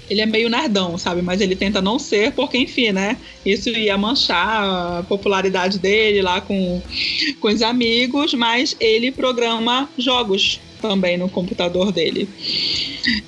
[0.10, 1.22] ele é meio nerdão, sabe?
[1.22, 3.18] Mas ele tenta não ser, porque, enfim, né?
[3.46, 6.82] Isso ia manchar a popularidade dele lá com,
[7.40, 12.30] com os amigos, mas ele programa jogos também no computador dele.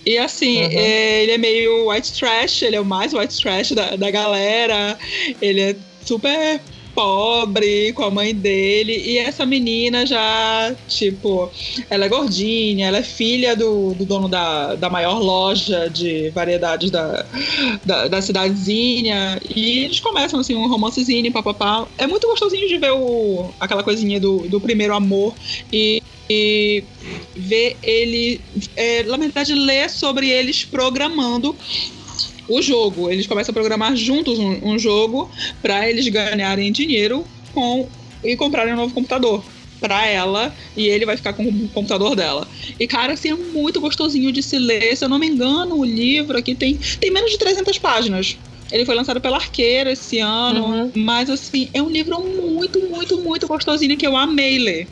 [0.05, 0.71] E assim, uhum.
[0.71, 4.97] ele é meio white trash, ele é o mais white trash da, da galera,
[5.41, 6.61] ele é super
[6.97, 8.97] pobre com a mãe dele.
[9.05, 11.51] E essa menina já, tipo,
[11.91, 16.89] ela é gordinha, ela é filha do, do dono da, da maior loja de variedades
[16.89, 17.23] da,
[17.85, 19.39] da, da cidadezinha.
[19.55, 21.87] E eles começam, assim, um romancezinho, papapá.
[21.99, 25.35] É muito gostosinho de ver o, aquela coisinha do, do primeiro amor.
[25.71, 26.83] E e
[27.33, 28.41] ver ele,
[28.75, 31.55] é, na verdade, ler sobre eles programando
[32.47, 33.09] o jogo.
[33.09, 35.29] Eles começam a programar juntos um, um jogo
[35.61, 37.87] para eles ganharem dinheiro com
[38.23, 39.43] e comprarem um novo computador
[39.79, 42.47] para ela e ele vai ficar com o computador dela.
[42.79, 44.95] E cara, assim, é muito gostosinho de se ler.
[44.95, 48.37] Se eu não me engano, o livro aqui tem tem menos de 300 páginas.
[48.71, 50.91] Ele foi lançado pela Arqueira esse ano, uhum.
[50.95, 54.87] mas assim, é um livro muito, muito, muito gostosinho que eu amei ler.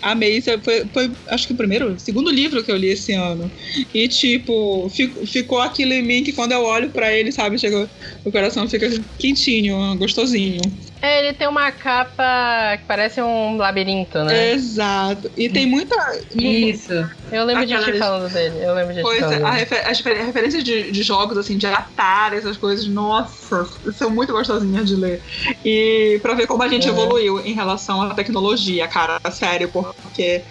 [0.00, 0.58] Amei, foi,
[0.92, 3.50] foi acho que o primeiro, segundo livro que eu li esse ano.
[3.92, 7.88] E tipo, fico, ficou aquilo em mim que quando eu olho para ele, sabe, chega,
[8.24, 8.88] o coração fica
[9.18, 10.60] quentinho, gostosinho.
[11.00, 14.52] É, ele tem uma capa que parece um labirinto, né?
[14.52, 15.30] Exato.
[15.36, 15.94] E tem muita.
[16.34, 16.92] Isso.
[17.30, 17.86] Eu lembro Aquelas...
[17.86, 18.58] de te falando dele.
[18.60, 19.42] Eu lembro de pois falando.
[19.42, 24.10] É, a, refer as referências de, de, jogos, assim, de Atari, essas coisas, nossa, são
[24.10, 25.22] muito gostosinhas de ler.
[25.64, 26.90] E pra ver como a gente é.
[26.90, 30.42] evoluiu em relação à tecnologia, cara, sério, porque,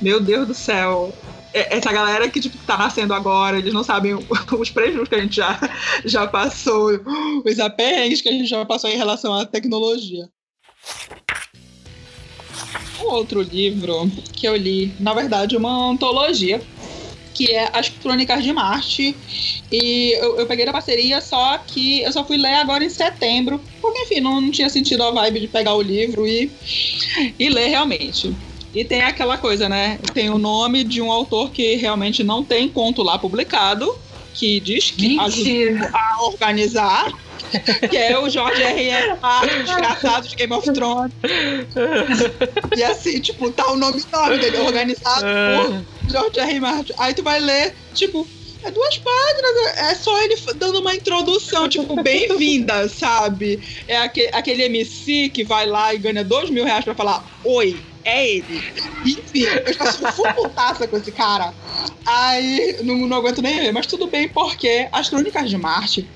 [0.00, 1.12] meu Deus do céu,
[1.54, 4.14] essa galera que tipo, tá nascendo agora, eles não sabem
[4.58, 5.58] os prejuízos que a gente já,
[6.04, 6.90] já passou,
[7.44, 10.28] os aperreios que a gente já passou em relação à tecnologia.
[13.00, 16.60] Um outro livro que eu li, na verdade, uma antologia,
[17.34, 19.14] que é As Crônicas de Marte.
[19.70, 23.60] E eu, eu, peguei da parceria, só que eu só fui ler agora em setembro,
[23.80, 26.50] porque enfim, não, não tinha sentido a vibe de pegar o livro e,
[27.38, 28.34] e ler realmente.
[28.74, 30.00] E tem aquela coisa, né?
[30.12, 33.96] Tem o nome de um autor que realmente não tem conto lá publicado,
[34.34, 35.70] que diz que Mentira.
[35.74, 37.12] ajudou a organizar,
[37.88, 38.88] que é o George R.
[38.88, 39.20] R.
[39.20, 41.12] Martin, desgraçado de Game of Thrones.
[42.76, 46.50] e assim, tipo, tá o nome enorme dele, organizado por George R.
[46.50, 46.60] R.
[46.60, 46.92] Martin.
[46.98, 48.26] Aí tu vai ler, tipo,
[48.64, 53.60] é duas páginas, é só ele dando uma introdução, tipo, bem-vinda, sabe?
[53.86, 57.93] É aquele, aquele MC que vai lá e ganha dois mil reais pra falar oi
[58.04, 58.62] é ele.
[59.04, 60.50] Enfim, eu já sou full
[60.88, 61.52] com esse cara.
[62.04, 66.08] Aí não, não aguento nem ver, mas tudo bem, porque as Crônicas de Marte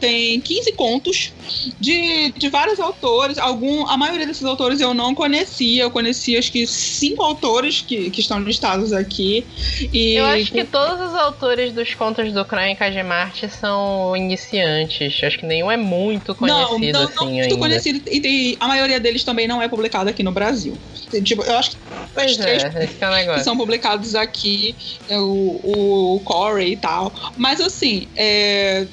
[0.00, 1.32] tem 15 contos
[1.80, 3.38] de, de vários autores.
[3.38, 5.82] Algum, a maioria desses autores eu não conhecia.
[5.82, 9.46] Eu conhecia acho que cinco autores que, que estão listados aqui.
[9.92, 15.22] E eu acho que todos os autores dos contos do Crônicas de Marte são iniciantes.
[15.22, 17.56] Acho que nenhum é muito conhecido não, não, assim não muito ainda.
[17.56, 18.02] conhecido.
[18.10, 20.76] E, e, a maioria deles também não é publicado aqui no Brasil.
[21.22, 21.76] Tipo, eu acho que
[22.14, 24.74] pois é, é que são publicados aqui,
[25.08, 27.12] é o, o Corey e tal.
[27.36, 28.86] Mas assim, é,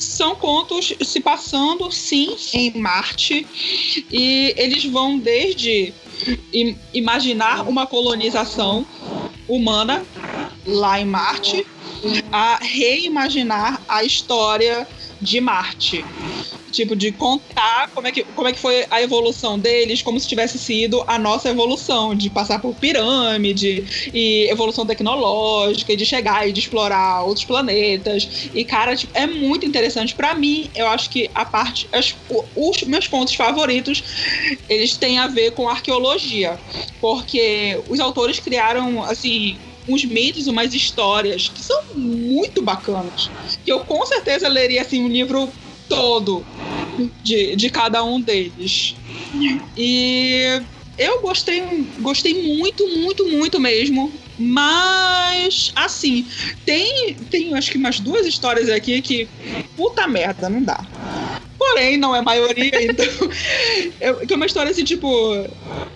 [0.00, 3.46] são contos se passando, sim, em Marte.
[4.10, 5.92] E eles vão desde
[6.92, 8.86] imaginar uma colonização
[9.48, 10.04] humana
[10.66, 11.66] lá em Marte
[12.32, 14.86] a reimaginar a história
[15.20, 16.04] de Marte.
[16.70, 20.28] Tipo, de contar como é, que, como é que foi a evolução deles, como se
[20.28, 26.48] tivesse sido a nossa evolução, de passar por pirâmide e evolução tecnológica, e de chegar
[26.48, 28.50] e de explorar outros planetas.
[28.54, 30.14] E, cara, tipo, é muito interessante.
[30.14, 31.88] para mim, eu acho que a parte.
[31.92, 32.14] As,
[32.54, 34.02] os meus pontos favoritos,
[34.68, 36.58] eles têm a ver com arqueologia.
[37.00, 43.30] Porque os autores criaram, assim, uns mitos, umas histórias que são muito bacanas.
[43.64, 45.50] Que eu com certeza leria assim um livro
[45.88, 46.44] todo
[47.22, 48.96] de, de cada um deles.
[49.76, 50.62] E
[50.98, 51.62] eu gostei,
[52.00, 56.26] gostei muito, muito, muito mesmo Mas, assim,
[56.66, 59.28] tem, tem acho que umas duas histórias aqui que,
[59.76, 60.84] puta merda, não dá.
[61.58, 63.06] Porém, não é maioria, então.
[64.00, 65.46] Eu, que é uma história assim, tipo.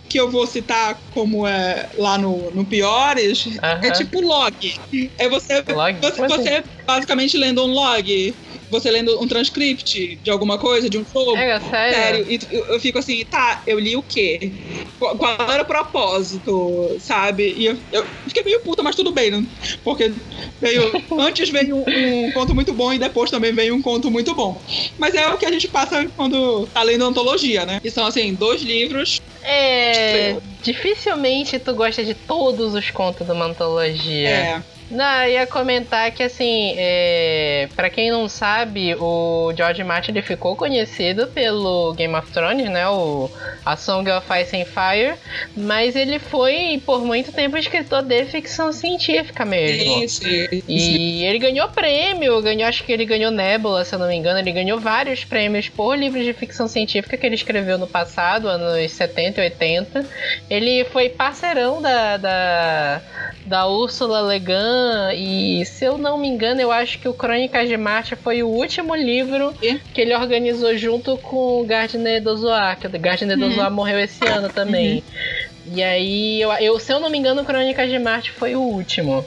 [0.09, 3.47] Que eu vou citar como é lá no, no Piores.
[3.47, 3.85] Uh -huh.
[3.85, 4.75] É tipo log.
[5.19, 5.99] É você, log?
[6.01, 6.69] você, você assim?
[6.87, 8.35] Basicamente lendo um log
[8.71, 11.37] você lendo um transcript de alguma coisa, de um jogo.
[11.37, 11.95] É, sério?
[11.95, 12.27] Sério.
[12.29, 14.53] E eu, eu, fico assim, tá, eu li o quê?
[14.99, 17.55] Qual, qual era o propósito, sabe?
[17.57, 19.47] E eu, eu, fiquei meio puta, mas tudo bem, não?
[19.85, 20.13] porque
[20.61, 24.35] veio, antes veio um, um, conto muito bom e depois também veio um conto muito
[24.35, 24.61] bom.
[24.99, 27.81] Mas é o que a gente passa quando tá lendo antologia, né?
[27.85, 29.21] E são, assim, dois livros.
[29.43, 30.37] É.
[30.63, 34.29] Dificilmente tu gosta de todos os contos de uma antologia.
[34.29, 34.63] É.
[34.91, 40.23] Não, eu ia comentar que assim, é, para quem não sabe, o George Martin ele
[40.23, 42.89] ficou conhecido pelo Game of Thrones, né?
[42.89, 43.31] O
[43.65, 45.15] a Song of Ice and Fire,
[45.57, 50.05] mas ele foi por muito tempo escritor de ficção científica mesmo.
[50.05, 50.63] Isso, isso.
[50.69, 54.39] E ele ganhou prêmio, ganhou, acho que ele ganhou Nebula, se eu não me engano,
[54.39, 58.93] ele ganhou vários prêmios por livros de ficção científica que ele escreveu no passado, anos
[58.93, 60.07] 70 e 80.
[60.51, 63.01] Ele foi parceirão da, da,
[63.47, 64.74] da Ursula Le Guin
[65.15, 68.49] e se eu não me engano, eu acho que o Crônicas de Marte foi o
[68.49, 69.79] último livro e?
[69.93, 73.49] que ele organizou junto com o Gardner Dozoar, que o Gardner uhum.
[73.49, 74.97] Dozoar morreu esse ano também.
[74.97, 75.75] Uhum.
[75.75, 79.25] E aí, eu, eu, se eu não me engano, Crônicas de Marte foi o último.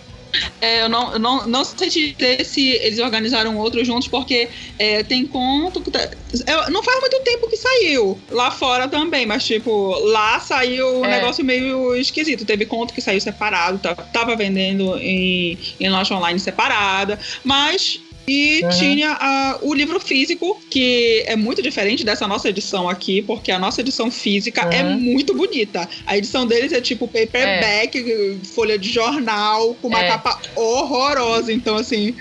[0.61, 5.25] É, eu não, não, não sei dizer se eles organizaram outros juntos, porque é, tem
[5.25, 5.81] conto.
[5.81, 8.19] Que tá, é, não faz muito tempo que saiu.
[8.29, 11.19] Lá fora também, mas tipo, lá saiu um é.
[11.19, 12.45] negócio meio esquisito.
[12.45, 17.99] Teve conto que saiu separado, tava, tá, tava vendendo em, em loja online separada, mas
[18.27, 18.69] e uhum.
[18.69, 23.57] tinha uh, o livro físico, que é muito diferente dessa nossa edição aqui, porque a
[23.57, 24.91] nossa edição física é uhum.
[24.91, 25.87] é muito bonita.
[26.05, 28.45] A edição deles é tipo paperback, é.
[28.53, 30.09] folha de jornal, com uma é.
[30.09, 31.53] capa horrorosa.
[31.53, 32.15] Então, assim,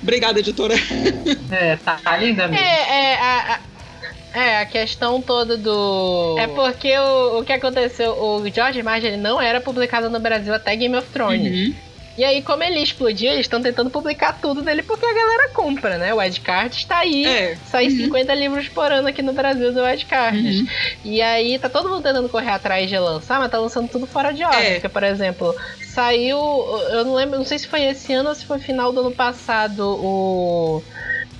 [0.00, 0.74] obrigada, editora.
[1.50, 2.64] É, tá, tá linda mesmo.
[2.64, 3.68] É, é, a, a...
[4.34, 6.36] É, a questão toda do.
[6.38, 10.76] É porque o, o que aconteceu, o George Martin não era publicado no Brasil até
[10.76, 11.68] Game of Thrones.
[11.68, 11.87] Uhum.
[12.18, 15.96] E aí, como ele explodiu, eles estão tentando publicar tudo dele porque a galera compra,
[15.96, 16.12] né?
[16.12, 17.56] O Ed Card está aí, é.
[17.70, 17.96] sai uhum.
[17.96, 20.36] 50 livros por ano aqui no Brasil do Ed Card.
[20.36, 20.66] Uhum.
[21.04, 24.32] E aí, tá todo mundo tentando correr atrás de lançar, mas tá lançando tudo fora
[24.32, 24.60] de ordem.
[24.60, 24.72] É.
[24.74, 26.38] Porque, por exemplo, saiu.
[26.90, 29.12] Eu não lembro, não sei se foi esse ano ou se foi final do ano
[29.12, 30.82] passado o.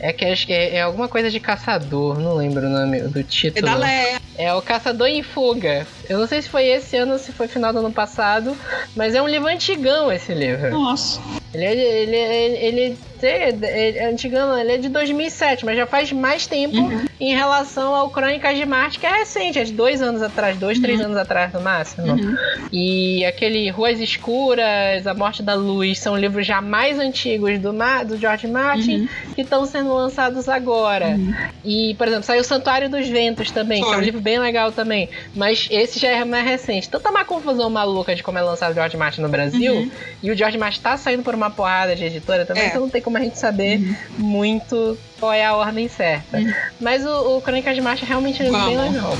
[0.00, 3.22] É que acho que é, é, alguma coisa de caçador, não lembro o nome do
[3.22, 3.66] título.
[3.66, 4.20] É da Leia.
[4.36, 5.84] É o Caçador em Fuga.
[6.08, 8.56] Eu não sei se foi esse ano ou se foi final do ano passado,
[8.94, 10.70] mas é um livro antigão esse livro.
[10.70, 11.20] Nossa.
[11.52, 16.46] Ele é, ele, ele, ele é, antigão, ele é de 2007, mas já faz mais
[16.46, 17.04] tempo uhum.
[17.18, 20.76] em relação ao Crônicas de Marte, que é recente, é de dois anos atrás, dois,
[20.76, 20.82] uhum.
[20.84, 22.12] três anos atrás no máximo.
[22.12, 22.36] Uhum.
[22.70, 27.72] E aquele Ruas Escuras, A Morte da Luz, são livros já mais antigos do,
[28.06, 29.08] do George Martin, uhum.
[29.34, 31.08] que estão sendo lançados agora.
[31.08, 31.34] Uhum.
[31.64, 33.90] E, por exemplo, saiu o Santuário dos Ventos também, Foi.
[33.90, 36.88] que é um livro bem legal também, mas esse já é mais recente.
[36.88, 39.90] Então tá uma confusão maluca de como é lançado o George Martin no Brasil, uhum.
[40.22, 42.66] e o George Martin tá saindo por uma porrada de editora também, é.
[42.68, 43.96] então não tem como a gente saber uhum.
[44.18, 46.38] muito qual é a ordem certa.
[46.38, 46.52] Uhum.
[46.80, 49.16] Mas o, o Crônicas de Marcha realmente é bem legal.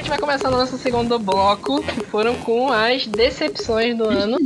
[0.00, 4.38] Gente vai começar o nosso segundo bloco, que foram com as decepções do ano.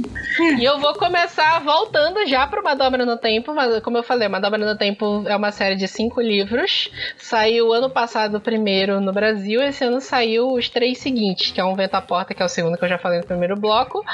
[0.58, 4.26] e eu vou começar voltando já para Uma Dobra no Tempo, mas como eu falei,
[4.26, 6.90] Uma Dobra no Tempo é uma série de cinco livros.
[7.16, 11.64] Saiu ano passado o primeiro no Brasil, esse ano saiu os três seguintes, que é
[11.64, 14.04] Um Vento à Porta, que é o segundo que eu já falei no primeiro bloco.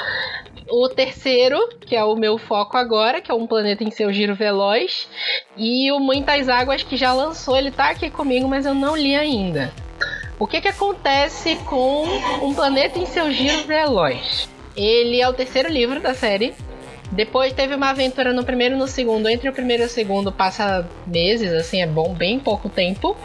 [0.69, 4.35] O terceiro, que é o meu foco agora, que é Um Planeta em Seu Giro
[4.35, 5.09] Veloz.
[5.57, 9.15] E o Muitas Águas, que já lançou, ele tá aqui comigo, mas eu não li
[9.15, 9.73] ainda.
[10.41, 12.03] O que, que acontece com
[12.41, 14.49] Um Planeta em Seu Giro Veloz?
[14.75, 16.55] Ele é o terceiro livro da série.
[17.11, 19.29] Depois teve uma aventura no primeiro e no segundo.
[19.29, 23.15] Entre o primeiro e o segundo passa meses, assim, é bom, bem pouco tempo.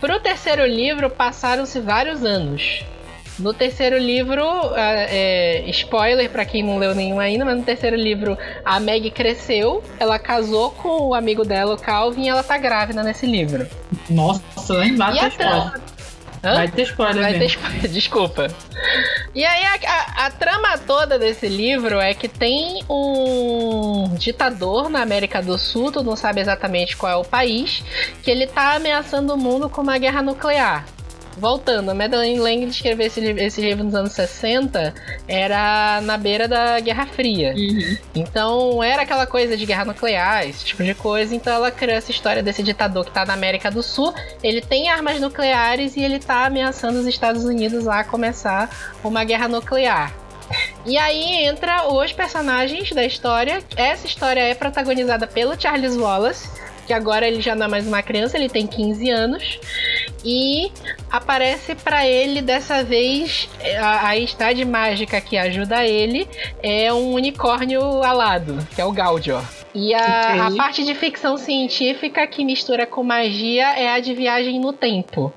[0.00, 2.84] Pro terceiro livro passaram-se vários anos.
[3.40, 4.44] No terceiro livro,
[4.76, 9.82] é, spoiler para quem não leu nenhum ainda, mas no terceiro livro a Meg cresceu,
[9.98, 13.66] ela casou com o amigo dela, o Calvin, e ela tá grávida nesse livro.
[14.08, 15.91] Nossa, nem vai ter spoiler.
[16.44, 16.54] Hã?
[16.54, 17.22] Vai ter spoiler.
[17.22, 17.38] Vai mesmo.
[17.38, 18.48] ter spoiler, desculpa.
[19.34, 25.00] E aí a, a, a, trama toda desse livro é que tem um ditador na
[25.00, 27.82] América do Sul, tu não sabe exatamente qual é o país,
[28.22, 30.84] que ele tá ameaçando o mundo com uma guerra nuclear.
[31.36, 34.94] Voltando, a Madeleine Lang escreveu esse, esse livro nos anos 60,
[35.26, 37.54] era na beira da Guerra Fria.
[37.56, 37.96] Uhum.
[38.14, 41.34] Então era aquela coisa de guerra nuclear, esse tipo de coisa.
[41.34, 44.12] Então ela criou essa história desse ditador que tá na América do Sul.
[44.42, 48.70] Ele tem armas nucleares e ele tá ameaçando os Estados Unidos a começar
[49.02, 50.22] uma guerra nuclear.
[50.84, 53.62] E aí entra os personagens da história.
[53.76, 56.48] Essa história é protagonizada pelo Charles Wallace,
[56.86, 59.60] que agora ele já não é mais uma criança, ele tem 15 anos.
[60.24, 60.70] E
[61.10, 66.28] aparece para ele dessa vez a, a estade mágica que ajuda ele
[66.62, 69.42] é um unicórnio alado, que é o Gaudior.
[69.74, 74.60] E a, a parte de ficção científica que mistura com magia é a de viagem
[74.60, 75.32] no tempo.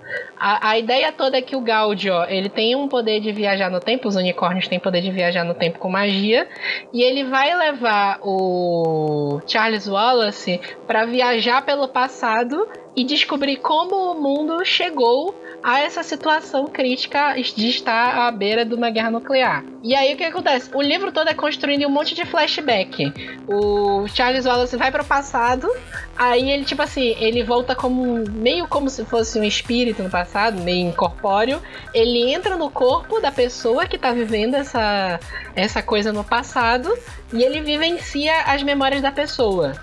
[0.47, 3.79] A, a ideia toda é que o Gaudio, ele tem um poder de viajar no
[3.79, 6.47] tempo, os unicórnios têm poder de viajar no tempo com magia,
[6.93, 14.21] e ele vai levar o Charles Wallace para viajar pelo passado e descobrir como o
[14.21, 19.63] mundo chegou a essa situação crítica de estar à beira de uma guerra nuclear.
[19.81, 20.69] E aí o que acontece?
[20.73, 23.11] O livro todo é construído em um monte de flashback.
[23.47, 25.67] O Charles Wallace vai para o passado,
[26.15, 30.61] aí ele tipo assim, ele volta como meio como se fosse um espírito no passado,
[30.61, 31.59] meio incorpóreo.
[31.93, 35.19] Ele entra no corpo da pessoa que tá vivendo essa
[35.55, 36.95] essa coisa no passado
[37.33, 39.73] e ele vivencia as memórias da pessoa.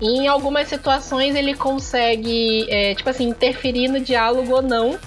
[0.00, 4.98] Em algumas situações ele consegue, é, tipo assim, interferir no diálogo ou não.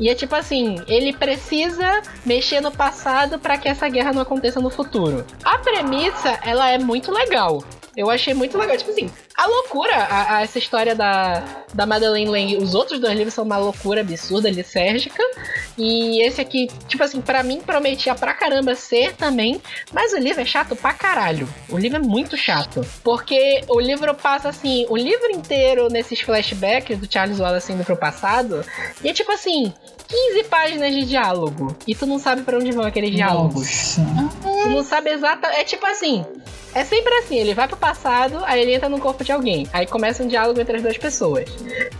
[0.00, 4.60] E é tipo assim, ele precisa mexer no passado para que essa guerra não aconteça
[4.60, 5.24] no futuro.
[5.44, 7.62] A premissa, ela é muito legal.
[7.96, 8.76] Eu achei muito legal.
[8.76, 11.42] Tipo assim, a loucura, a, a- essa história da,
[11.74, 15.22] da Madeleine Lang, os outros dois livros são uma loucura absurda, lisérgica.
[15.76, 19.60] E esse aqui, tipo assim, pra mim prometia pra caramba ser também.
[19.92, 21.48] Mas o livro é chato pra caralho.
[21.68, 22.84] O livro é muito chato.
[23.04, 27.96] Porque o livro passa assim, o livro inteiro nesses flashbacks do Charles Wallace indo pro
[27.96, 28.64] passado.
[29.02, 29.72] E é tipo assim,
[30.12, 31.74] 15 páginas de diálogo.
[31.86, 33.96] E tu não sabe pra onde vão aqueles diálogos.
[33.96, 34.62] Nossa.
[34.62, 35.60] Tu não sabe exatamente.
[35.60, 36.24] É tipo assim.
[36.74, 39.68] É sempre assim, ele vai pro passado, aí ele entra no corpo de alguém.
[39.74, 41.50] Aí começa um diálogo entre as duas pessoas.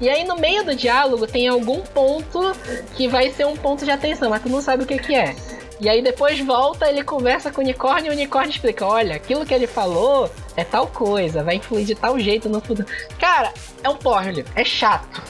[0.01, 2.53] E aí no meio do diálogo tem algum ponto
[2.97, 5.37] que vai ser um ponto de atenção, mas tu não sabe o que, que é.
[5.79, 9.45] E aí depois volta, ele conversa com o unicórnio e o unicórnio explica: olha, aquilo
[9.45, 12.89] que ele falou é tal coisa, vai influir de tal jeito no futuro.
[13.19, 13.53] Cara,
[13.83, 15.23] é um porre o livro, é chato.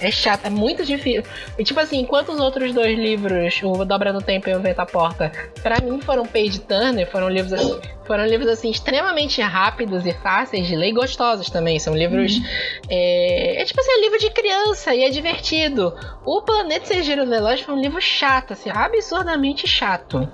[0.00, 1.22] É chato, é muito difícil.
[1.58, 4.80] E tipo assim, enquanto os outros dois livros, o Dobra no Tempo e o Vento
[4.80, 5.30] à Porta,
[5.62, 10.66] pra mim foram page turner, foram livros assim, foram livros assim extremamente rápidos e fáceis
[10.66, 11.78] de ler e gostosos também.
[11.78, 12.40] São livros.
[12.88, 15.94] É, é tipo assim, é livro de criança e é divertido.
[16.24, 20.28] O Planeta Giro Veloz foi um livro chato, assim, absurdamente chato.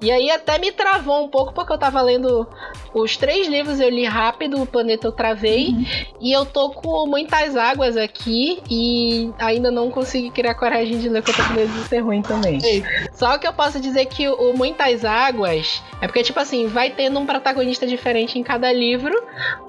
[0.00, 2.46] E aí até me travou um pouco, porque eu tava lendo
[2.94, 5.74] os três livros, eu li rápido, o Planeta eu travei,
[6.20, 11.22] e eu tô com muitas águas aqui e ainda não consegui criar coragem de ler,
[11.22, 12.58] porque eu tô com medo de ser ruim também.
[12.64, 12.82] Ei.
[13.12, 16.90] Só que eu posso dizer que o, o Muitas Águas é porque, tipo assim, vai
[16.90, 19.14] tendo um protagonista diferente em cada livro.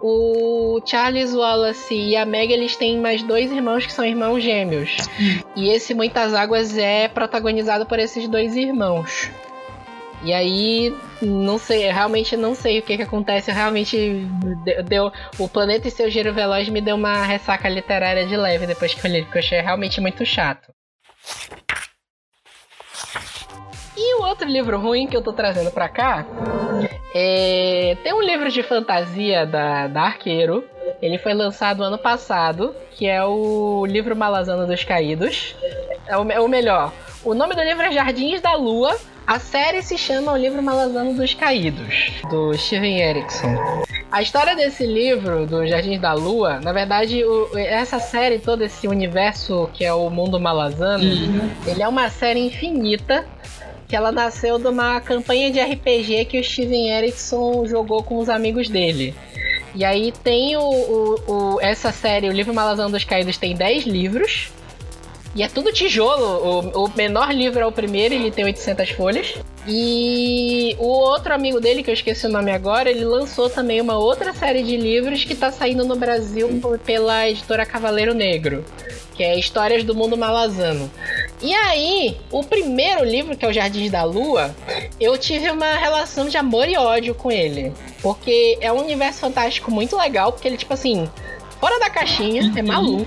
[0.02, 4.96] O Charles Wallace e a Meg, eles têm mais dois irmãos que são irmãos gêmeos.
[5.56, 9.30] E esse Muitas Águas é protagonizado por esses dois irmãos.
[10.24, 13.50] E aí, não sei, eu realmente não sei o que que acontece.
[13.50, 13.98] Eu realmente
[14.64, 15.12] de- deu.
[15.40, 19.06] O Planeta e seu Giro Veloz me deu uma ressaca literária de leve depois que
[19.06, 20.72] eu li, porque eu achei realmente muito chato.
[23.98, 26.26] E o outro livro ruim que eu tô trazendo pra cá
[27.14, 27.98] é.
[28.04, 30.64] Tem um livro de fantasia da, da Arqueiro.
[31.02, 35.56] Ele foi lançado ano passado, que é o livro Malazano dos Caídos.
[36.08, 36.92] É o, me- o melhor.
[37.24, 38.96] O nome do livro é Jardins da Lua.
[39.26, 43.56] A série se chama O Livro Malazano dos Caídos, do Steven Erickson.
[44.12, 48.88] A história desse livro, do Jardins da Lua, na verdade, o- essa série, todo esse
[48.88, 51.04] universo que é o mundo malazano,
[51.66, 53.26] ele é uma série infinita
[53.88, 58.28] que ela nasceu de uma campanha de RPG que o Steven Erickson jogou com os
[58.28, 59.14] amigos dele.
[59.74, 61.24] E aí tem o, o-
[61.56, 64.50] o- essa série, o livro Malazão dos Caídos, tem 10 livros.
[65.36, 66.72] E é tudo tijolo.
[66.76, 69.36] O, o menor livro é o primeiro, ele tem 800 folhas.
[69.68, 73.98] E o outro amigo dele, que eu esqueci o nome agora, ele lançou também uma
[73.98, 76.50] outra série de livros que tá saindo no Brasil
[76.84, 78.66] pela editora Cavaleiro Negro,
[79.16, 80.90] que é Histórias do Mundo Malazano.
[81.42, 84.54] E aí, o primeiro livro, que é o Jardins da Lua,
[85.00, 87.72] eu tive uma relação de amor e ódio com ele.
[88.02, 91.10] Porque é um universo fantástico muito legal, porque ele, tipo assim,
[91.60, 93.06] fora da caixinha, é maluco.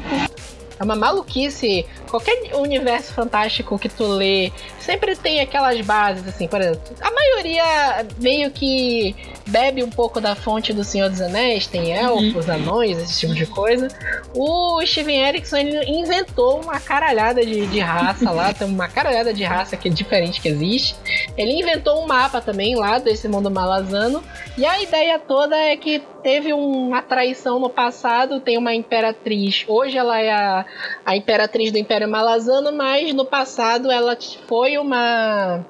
[0.79, 1.87] É uma maluquice.
[2.11, 6.83] Qualquer universo fantástico que tu lê sempre tem aquelas bases, assim, por exemplo.
[7.01, 9.15] A maioria meio que
[9.47, 12.55] bebe um pouco da fonte do Senhor dos Anéis, tem elfos, uhum.
[12.55, 13.89] anões, esse tipo de coisa.
[14.35, 19.45] O Steven Erickson ele inventou uma caralhada de, de raça lá, tem uma caralhada de
[19.45, 20.97] raça que é diferente que existe.
[21.37, 24.23] Ele inventou um mapa também lá desse mundo malazano.
[24.57, 29.65] E a ideia toda é que teve uma traição no passado, tem uma imperatriz.
[29.69, 30.65] Hoje ela é a,
[31.05, 34.17] a imperatriz do Império Malazano, mas no passado ela
[34.49, 35.63] foi uma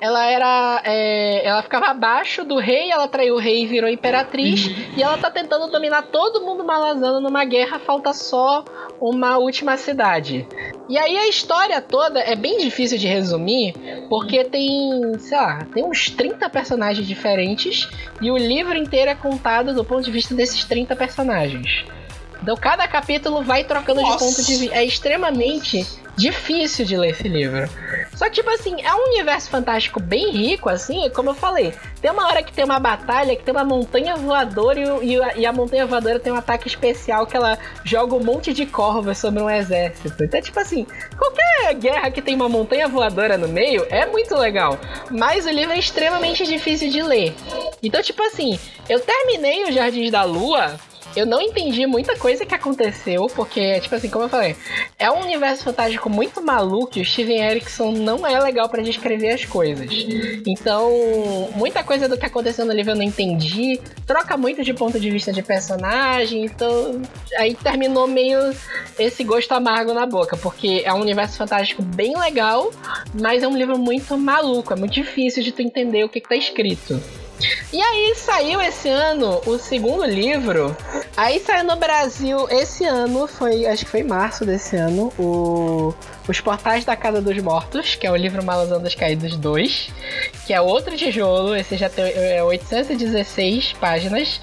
[0.00, 0.82] ela era.
[0.84, 4.66] É, ela ficava abaixo do rei, ela traiu o rei e virou imperatriz.
[4.66, 4.94] Uhum.
[4.96, 8.64] E ela tá tentando dominar todo mundo malazano numa guerra, falta só
[9.00, 10.46] uma última cidade.
[10.88, 13.74] E aí a história toda é bem difícil de resumir,
[14.08, 17.88] porque tem, sei lá, tem uns 30 personagens diferentes
[18.20, 21.84] e o livro inteiro é contado do ponto de vista desses 30 personagens.
[22.42, 24.18] Então cada capítulo vai trocando Nossa.
[24.18, 24.74] de ponto de vista.
[24.76, 25.86] É extremamente
[26.18, 27.68] difícil de ler esse livro.
[28.16, 31.72] Só que, tipo assim, é um universo fantástico bem rico, assim, como eu falei.
[32.02, 35.36] Tem uma hora que tem uma batalha, que tem uma montanha voadora e, e, a,
[35.36, 39.18] e a montanha voadora tem um ataque especial que ela joga um monte de corvas
[39.18, 40.24] sobre um exército.
[40.24, 40.84] Então, tipo assim,
[41.16, 44.76] qualquer guerra que tem uma montanha voadora no meio é muito legal.
[45.12, 47.32] Mas o livro é extremamente difícil de ler.
[47.80, 48.58] Então, tipo assim,
[48.88, 50.76] eu terminei o Jardins da Lua
[51.16, 54.56] eu não entendi muita coisa que aconteceu, porque, tipo assim, como eu falei,
[54.98, 59.30] é um universo fantástico muito maluco e o Steven Erickson não é legal para descrever
[59.30, 59.90] as coisas.
[60.46, 60.90] Então,
[61.54, 65.10] muita coisa do que aconteceu no livro eu não entendi, troca muito de ponto de
[65.10, 67.02] vista de personagem, então
[67.36, 68.38] aí terminou meio
[68.98, 72.70] esse gosto amargo na boca, porque é um universo fantástico bem legal,
[73.20, 76.28] mas é um livro muito maluco, é muito difícil de tu entender o que, que
[76.28, 77.00] tá escrito.
[77.72, 80.76] E aí saiu esse ano o segundo livro.
[81.16, 85.94] Aí saiu no Brasil esse ano, foi acho que foi março desse ano, o
[86.28, 89.90] Os Portais da Casa dos Mortos, que é o livro Malas Caídos 2,
[90.46, 94.40] que é outro tijolo, esse já tem é, 816 páginas.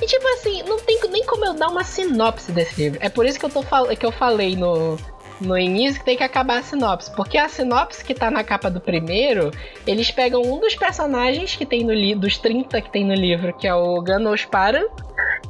[0.00, 2.98] E tipo assim, não tem nem como eu dar uma sinopse desse livro.
[3.02, 3.62] É por isso que eu, tô,
[3.96, 4.96] que eu falei no,
[5.40, 7.14] no início que tem que acabar a sinopse.
[7.14, 9.50] Porque a sinopse que tá na capa do primeiro,
[9.86, 13.52] eles pegam um dos personagens que tem no livro, dos 30 que tem no livro,
[13.56, 14.84] que é o Ganosparan,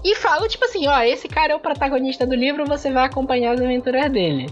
[0.05, 3.55] e falam, tipo assim, ó, esse cara é o protagonista do livro, você vai acompanhar
[3.55, 4.47] as aventuras dele.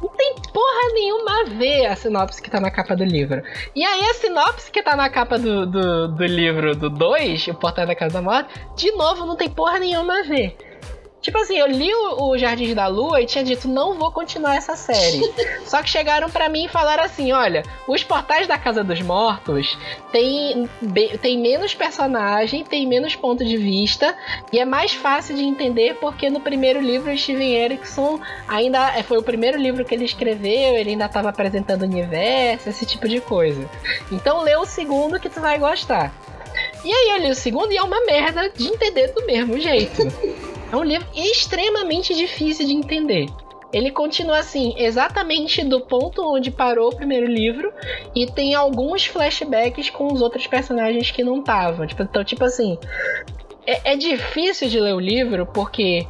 [0.00, 3.42] Não tem porra nenhuma a ver a sinopse que tá na capa do livro.
[3.74, 7.54] E aí a sinopse que tá na capa do, do, do livro do 2, O
[7.54, 10.56] Portal da Casa da Morte, de novo, não tem porra nenhuma a ver.
[11.26, 14.54] Tipo assim, eu li o, o Jardins da Lua e tinha dito, não vou continuar
[14.54, 15.20] essa série.
[15.66, 19.76] Só que chegaram para mim e falaram assim: olha, os portais da Casa dos Mortos
[20.12, 20.70] tem,
[21.20, 24.16] tem menos personagem, tem menos ponto de vista
[24.52, 29.02] e é mais fácil de entender porque no primeiro livro o Steven Erickson ainda é,
[29.02, 33.08] foi o primeiro livro que ele escreveu, ele ainda estava apresentando o universo, esse tipo
[33.08, 33.68] de coisa.
[34.12, 36.14] Então lê o segundo que tu vai gostar.
[36.84, 40.02] E aí eu li o segundo e é uma merda de entender do mesmo jeito.
[40.72, 43.26] É um livro extremamente difícil de entender.
[43.72, 47.72] Ele continua assim, exatamente do ponto onde parou o primeiro livro,
[48.14, 51.86] e tem alguns flashbacks com os outros personagens que não estavam.
[51.86, 52.78] Tipo, então, tipo assim,
[53.66, 56.06] é, é, difícil de ler o livro porque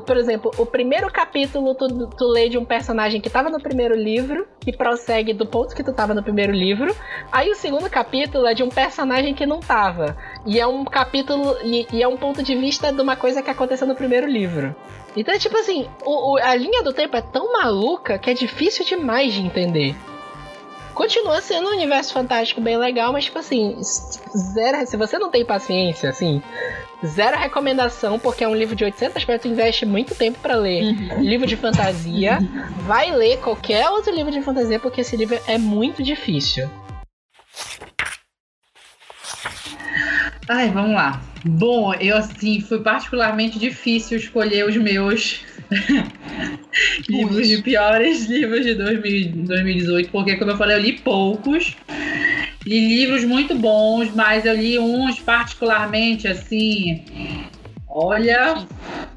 [0.00, 3.94] por exemplo, o primeiro capítulo tu, tu lê de um personagem que tava no primeiro
[3.94, 6.94] livro e prossegue do ponto que tu tava no primeiro livro.
[7.30, 10.16] Aí o segundo capítulo é de um personagem que não tava.
[10.46, 11.56] E é um capítulo.
[11.62, 14.74] E, e é um ponto de vista de uma coisa que aconteceu no primeiro livro.
[15.16, 18.84] Então, tipo assim, o, o, a linha do tempo é tão maluca que é difícil
[18.84, 19.94] demais de entender.
[20.94, 25.44] Continua sendo um universo fantástico bem legal, mas tipo assim, zero, se você não tem
[25.44, 26.42] paciência, assim,
[27.06, 30.82] zero recomendação, porque é um livro de 800 páginas, tu investe muito tempo para ler.
[30.84, 31.20] Uhum.
[31.20, 32.84] Livro de fantasia, uhum.
[32.84, 36.70] vai ler qualquer outro livro de fantasia, porque esse livro é muito difícil.
[40.48, 41.22] Ai, vamos lá.
[41.44, 45.40] Bom, eu assim, foi particularmente difícil escolher os meus
[47.08, 51.76] livros de piores livros de 2018, porque como eu falei, eu li poucos.
[52.66, 57.04] Li livros muito bons, mas eu li uns particularmente assim.
[57.88, 58.66] Olha.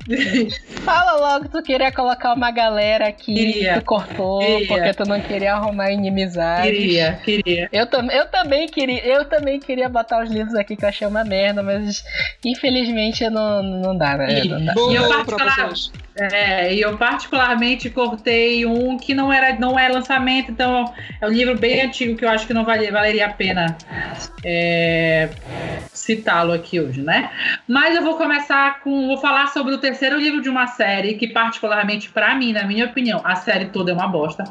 [0.85, 4.67] Fala logo, tu queria colocar uma galera aqui, queria, tu cortou, queria.
[4.67, 6.69] porque tu não queria arrumar inimizade.
[6.69, 7.69] Queria, queria.
[7.71, 11.07] Eu, tam, eu também queria, eu também queria botar os livros aqui que eu achei
[11.07, 12.03] uma merda, mas
[12.45, 14.43] infelizmente não, não dá, né?
[14.43, 14.73] E, não dá.
[14.77, 15.73] E eu particular,
[16.17, 21.31] É, e eu particularmente cortei um que não era não é lançamento, então é um
[21.31, 23.75] livro bem antigo que eu acho que não valeria, valeria a pena
[24.43, 25.29] é,
[25.91, 27.31] citá-lo aqui hoje, né?
[27.67, 31.27] Mas eu vou começar com vou falar sobre o terceiro livro de uma série que
[31.27, 34.43] particularmente para mim, na minha opinião, a série toda é uma bosta,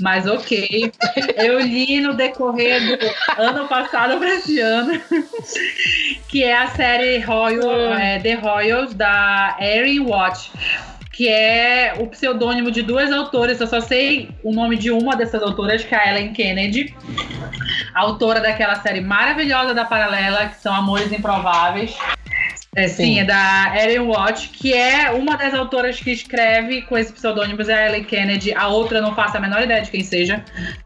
[0.00, 0.92] mas ok,
[1.36, 5.00] eu li no decorrer do ano passado para esse ano,
[6.28, 10.50] que é a série Royal, é, The Royals da Erin Watch
[11.12, 13.60] que é o pseudônimo de duas autoras.
[13.60, 16.94] Eu só sei o nome de uma dessas autoras, que é a Ellen Kennedy,
[17.94, 21.94] autora daquela série maravilhosa da Paralela, que são Amores Improváveis.
[22.74, 23.04] É, sim.
[23.04, 27.60] sim, é da Erin Watch, que é uma das autoras que escreve com esse pseudônimo,
[27.60, 28.54] é a Ellie Kennedy.
[28.54, 30.42] A outra não faço a menor ideia de quem seja.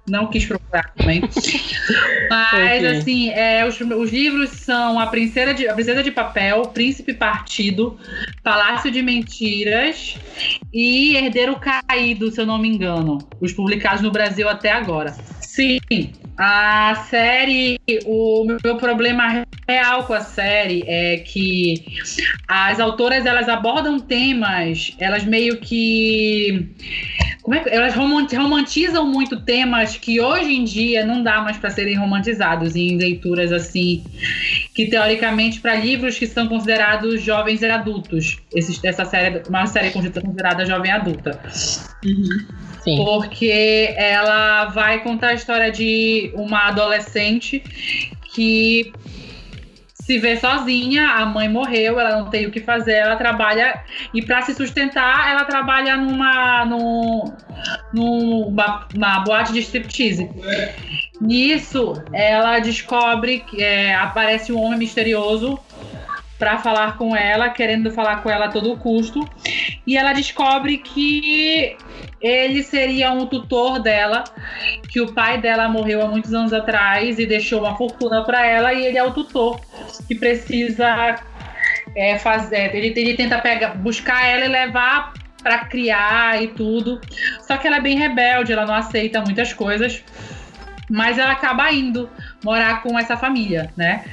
[0.09, 1.20] Não quis procurar também.
[2.28, 2.87] Mas, okay.
[2.87, 7.97] assim, é, os, os, livros são a Princesa, de, a Princesa de Papel, Príncipe Partido,
[8.43, 10.16] Palácio de Mentiras
[10.74, 13.18] e Herdeiro Caído, se eu não me engano.
[13.41, 15.14] Os publicados no Brasil até agora.
[15.41, 15.78] Sim,
[16.39, 21.84] a série, o meu problema real com a série é que
[22.47, 26.74] as autoras elas abordam temas, elas meio que
[27.47, 31.70] como é que elas romantizam muito temas que hoje em dia não dá mais para
[31.70, 34.03] serem romantizados em leituras assim,
[34.74, 38.39] que teoricamente para livros que são considerados jovens e adultos.
[38.53, 41.41] Esse, essa série, uma série considerada jovem adulta.
[42.05, 42.47] Uhum.
[42.82, 42.97] Sim.
[42.97, 47.62] Porque ela vai contar a história de uma adolescente
[48.35, 48.93] que
[50.07, 53.83] se vê sozinha, a mãe morreu, ela não tem o que fazer, ela trabalha
[54.14, 57.35] e para se sustentar, ela trabalha numa num,
[57.93, 60.31] numa uma boate de striptease.
[61.20, 65.59] Nisso, ela descobre que é, aparece um homem misterioso
[66.39, 69.28] para falar com ela, querendo falar com ela a todo custo.
[69.87, 71.76] E ela descobre que
[72.20, 74.24] ele seria um tutor dela,
[74.91, 78.72] que o pai dela morreu há muitos anos atrás e deixou uma fortuna para ela,
[78.74, 79.61] e ele é o tutor
[80.07, 81.16] que precisa
[81.95, 82.74] é, fazer.
[82.74, 87.01] Ele, ele tenta pegar, buscar ela e levar para criar e tudo.
[87.47, 90.03] Só que ela é bem rebelde, ela não aceita muitas coisas
[90.89, 92.09] mas ela acaba indo
[92.47, 94.05] morar com essa família, né?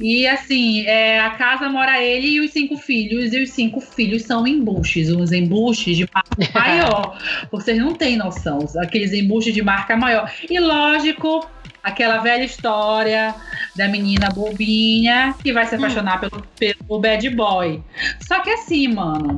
[0.00, 4.22] E assim, é, a casa mora ele e os cinco filhos, e os cinco filhos
[4.22, 7.18] são embuches, uns embuches de marca maior.
[7.52, 10.32] Vocês não têm noção, aqueles embuches de marca maior.
[10.48, 11.46] E lógico,
[11.84, 13.34] aquela velha história
[13.76, 16.30] da menina bobinha que vai se apaixonar hum.
[16.30, 17.82] pelo, pelo bad boy.
[18.26, 19.36] Só que assim, mano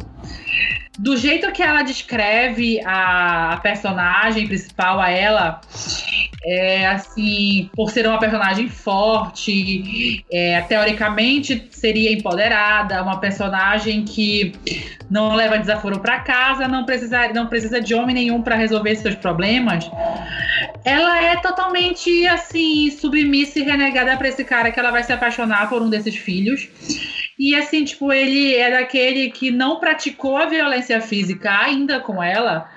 [0.98, 5.60] do jeito que ela descreve a, personagem principal, a ela,
[6.44, 14.54] é assim, por ser uma personagem forte, é, teoricamente seria empoderada, uma personagem que
[15.10, 19.14] não leva desaforo para casa, não precisa, não precisa de homem nenhum para resolver seus
[19.16, 19.90] problemas.
[20.86, 25.68] Ela é totalmente assim submissa e renegada para esse cara que ela vai se apaixonar
[25.68, 26.68] por um desses filhos.
[27.36, 32.70] E assim, tipo, ele é daquele que não praticou a violência física ainda com ela,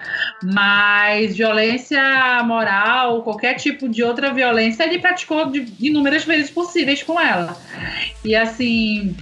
[0.43, 2.01] mas violência
[2.43, 7.55] moral, qualquer tipo de outra violência, ele praticou de inúmeras vezes possíveis com ela.
[8.26, 9.16] E assim,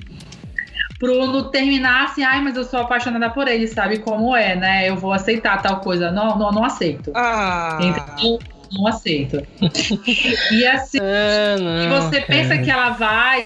[0.97, 4.89] Bruno terminar assim, ai, mas eu sou apaixonada por ele, sabe como é, né?
[4.89, 6.09] Eu vou aceitar tal coisa.
[6.09, 7.11] Não, não, não aceito.
[7.13, 7.77] Ah.
[7.81, 8.39] Então,
[8.71, 9.41] não aceito.
[10.51, 13.45] e assim, ah, não, você pensa que ela vai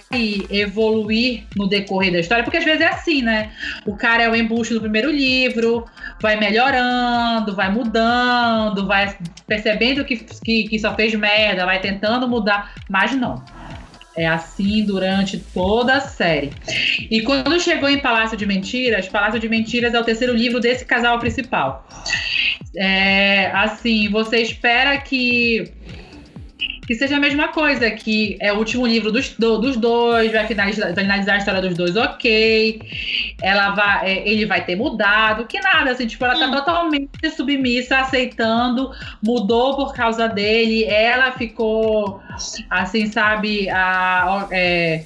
[0.50, 3.50] evoluir no decorrer da história, porque às vezes é assim, né?
[3.86, 5.86] O cara é o embuste do primeiro livro,
[6.20, 9.16] vai melhorando, vai mudando, vai
[9.46, 13.42] percebendo que, que, que só fez merda, vai tentando mudar, mas não.
[14.16, 16.52] É assim durante toda a série.
[17.10, 20.84] E quando chegou em Palácio de Mentiras, Palácio de Mentiras é o terceiro livro desse
[20.84, 21.88] casal principal.
[22.76, 25.72] É, assim, você espera que
[26.86, 30.46] que seja a mesma coisa, que é o último livro dos, do, dos dois, vai
[30.46, 32.82] finalizar, finalizar a história dos dois, ok.
[33.40, 36.52] Ela vai, é, ele vai ter mudado, que nada, assim, tipo, ela tá hum.
[36.52, 38.90] totalmente submissa, aceitando,
[39.22, 42.20] mudou por causa dele, ela ficou,
[42.68, 45.04] assim, sabe, a, é,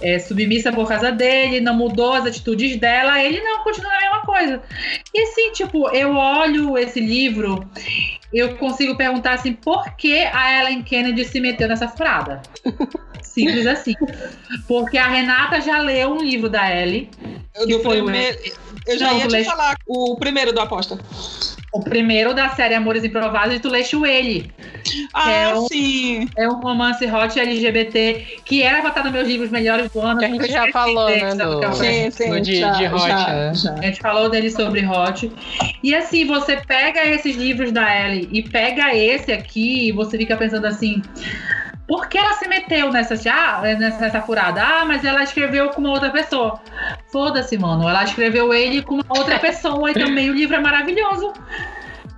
[0.00, 4.20] é, submissa por causa dele, não mudou as atitudes dela, ele não, continua a mesma
[4.20, 4.62] coisa.
[5.12, 7.68] E assim, tipo, eu olho esse livro
[8.32, 12.42] eu consigo perguntar assim, por que a Ellen Kennedy se meteu nessa furada?
[13.22, 13.94] Simples assim.
[14.66, 17.10] Porque a Renata já leu um livro da Ellie.
[17.54, 18.38] Eu, que foi primeiro,
[18.86, 20.98] eu já Não, ia te falar o primeiro do Aposta.
[21.72, 24.50] O primeiro da série Amores Improváveis, tu leste o Ele.
[25.12, 26.28] Ah, é um, sim.
[26.36, 30.20] É um romance hot LGBT que era pra estar nos meus livros melhores do ano.
[30.20, 31.34] Que a gente já falou, né?
[31.34, 33.54] Do, sim, sim, do de, já, de hot, já, né?
[33.54, 33.74] já.
[33.74, 35.30] A gente falou dele sobre hot.
[35.82, 40.36] E assim, você pega esses livros da Ellie e pega esse aqui e você fica
[40.36, 41.02] pensando assim.
[41.86, 44.60] Por que ela se meteu nessa, ah, nessa, nessa furada?
[44.60, 46.60] Ah, mas ela escreveu com uma outra pessoa.
[47.16, 47.88] Foda-se, mano.
[47.88, 51.32] Ela escreveu ele com outra pessoa e também o livro é maravilhoso.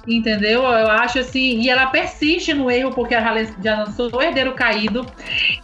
[0.09, 0.65] Entendeu?
[0.65, 1.61] Eu acho assim.
[1.61, 5.07] E ela persiste no erro, porque ela já lançou O Herdeiro Caído,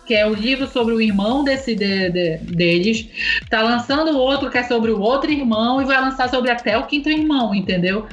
[0.07, 3.09] que é o livro sobre o irmão desse, de, de, deles.
[3.51, 6.87] Tá lançando outro que é sobre o outro irmão e vai lançar sobre até o
[6.87, 8.07] quinto irmão, entendeu?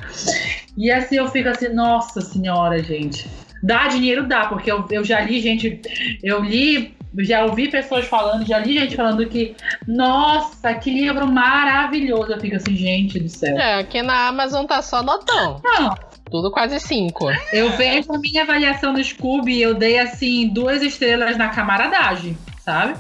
[0.76, 3.30] E assim eu fico assim, nossa senhora, gente.
[3.64, 5.82] Dá dinheiro, dá, porque eu, eu já li gente.
[6.24, 9.54] Eu li já ouvi pessoas falando, já li gente falando que,
[9.86, 12.32] nossa, que livro maravilhoso.
[12.32, 13.58] Eu fico assim, gente do céu.
[13.58, 15.60] É, aqui na Amazon tá só notão.
[15.64, 15.94] Não,
[16.30, 17.30] Tudo quase cinco.
[17.52, 22.96] eu vejo a minha avaliação no Scooby, eu dei assim, duas estrelas na camaradagem, sabe?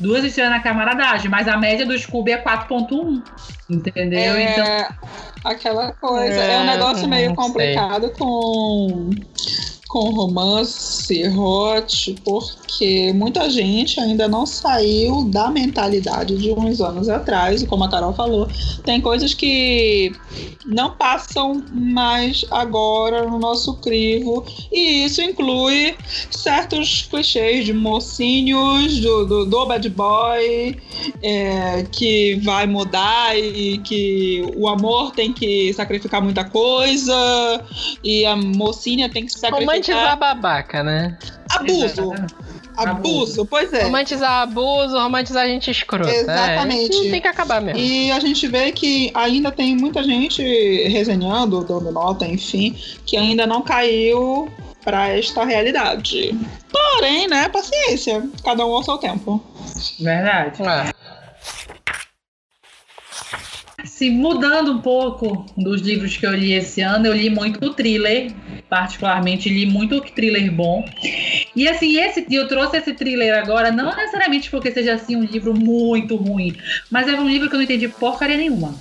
[0.00, 3.22] Duas estrelas na camaradagem, mas a média do Scooby é 4.1.
[3.68, 4.18] Entendeu?
[4.18, 4.96] É, Então,
[5.44, 6.34] aquela coisa.
[6.34, 7.44] É, É, um negócio meio não sei.
[7.44, 9.10] complicado com,
[9.94, 17.62] com romance hot, porque muita gente ainda não saiu da mentalidade de uns anos atrás,
[17.62, 18.48] e como a Carol falou,
[18.84, 20.10] tem coisas que
[20.66, 25.94] não passam mais agora no nosso crivo, e isso inclui
[26.28, 30.76] certos clichês de mocinhos, do, do, do bad boy,
[31.22, 37.64] é, que vai mudar e que o amor tem que sacrificar muita coisa
[38.02, 39.38] e a mocinha tem que se
[39.92, 40.34] Romantizar sacrificar.
[40.34, 41.18] babaca, né?
[41.50, 41.84] Abuso.
[41.84, 42.34] Exatamente.
[42.76, 43.84] Abuso, pois é.
[43.84, 46.10] Romantizar abuso, romantizar gente escrota.
[46.10, 46.92] Exatamente.
[46.92, 47.78] É, isso tem que acabar mesmo.
[47.78, 50.42] E a gente vê que ainda tem muita gente
[50.88, 52.76] resenhando, dando nota, enfim,
[53.06, 54.50] que ainda não caiu
[54.84, 56.36] para esta realidade.
[56.70, 58.28] Porém, né, paciência.
[58.44, 59.42] Cada um ao seu tempo.
[60.00, 60.62] verdade.
[60.62, 61.03] É.
[63.84, 68.32] Se mudando um pouco dos livros que eu li esse ano, eu li muito thriller,
[68.68, 70.84] particularmente li muito thriller bom.
[71.54, 75.54] E assim, esse eu trouxe esse thriller agora, não necessariamente porque seja assim um livro
[75.54, 76.56] muito ruim,
[76.90, 78.74] mas é um livro que eu não entendi porcaria nenhuma.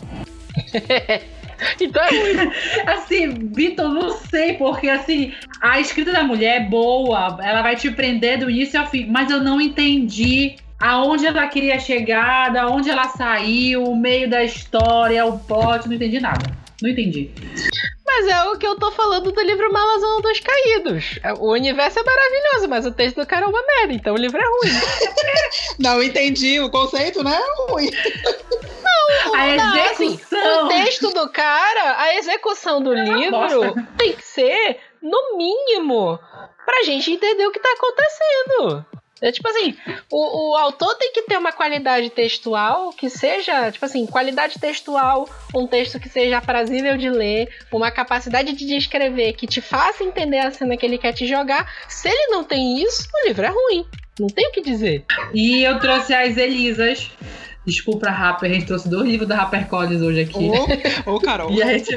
[1.80, 2.52] Então é ruim.
[2.88, 5.32] Assim, Vitor, não sei, porque assim,
[5.62, 9.30] a escrita da mulher é boa, ela vai te prender do início ao fim, mas
[9.30, 15.26] eu não entendi aonde ela queria chegar, da onde ela saiu, o meio da história,
[15.26, 16.46] o plot, não entendi nada.
[16.82, 17.32] Não entendi.
[18.06, 21.20] Mas é o que eu tô falando do livro Malazão dos Caídos.
[21.40, 24.38] O universo é maravilhoso, mas o texto do cara é uma merda, então o livro
[24.38, 24.82] é ruim.
[25.80, 27.40] Não entendi o conceito, né?
[27.70, 27.90] Ruim.
[29.34, 30.66] A Não, assim, execução.
[30.66, 33.88] o texto do cara, a execução do livro bosta.
[33.98, 36.20] tem que ser, no mínimo,
[36.66, 38.86] pra gente entender o que tá acontecendo.
[39.24, 39.74] É tipo assim,
[40.12, 45.30] o, o autor tem que ter uma qualidade textual que seja, tipo assim, qualidade textual,
[45.56, 50.40] um texto que seja aprazível de ler, uma capacidade de descrever que te faça entender
[50.40, 51.72] a cena que ele quer te jogar.
[51.88, 53.86] Se ele não tem isso, o livro é ruim.
[54.20, 55.06] Não tem o que dizer.
[55.34, 57.10] E eu trouxe as Elisas.
[57.66, 60.52] Desculpa, Rapper, a gente trouxe dois livros da Rapper Collins hoje aqui.
[61.06, 61.50] Ô, ô, Carol.
[61.50, 61.96] E a gente...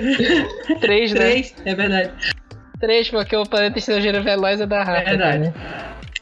[0.80, 1.18] Três, né?
[1.18, 2.12] Três, é verdade.
[2.78, 5.02] Três, porque o Planeta Estrangeiro Veloz é da Rafa.
[5.02, 5.38] verdade.
[5.38, 5.54] né?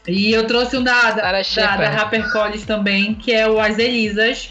[0.07, 3.79] E eu trouxe um da, da, da, da Rapper Collins também, que é o As
[3.79, 4.49] Elisas,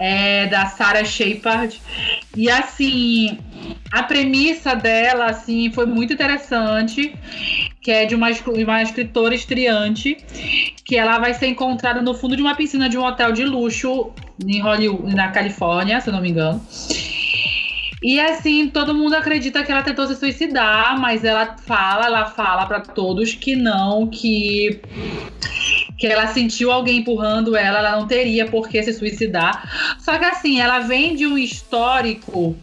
[0.00, 1.80] é, da Sarah Shepard.
[2.36, 3.38] E assim,
[3.92, 7.14] a premissa dela assim, foi muito interessante,
[7.80, 10.16] que é de uma, uma escritora estreante,
[10.84, 14.10] que ela vai ser encontrada no fundo de uma piscina de um hotel de luxo
[14.44, 16.60] em Hollywood, na Califórnia, se eu não me engano.
[18.02, 22.66] E assim, todo mundo acredita que ela tentou se suicidar, mas ela fala, ela fala
[22.66, 24.80] pra todos que não, que
[25.96, 29.96] que ela sentiu alguém empurrando ela, ela não teria por que se suicidar.
[30.00, 32.56] Só que assim, ela vem de um histórico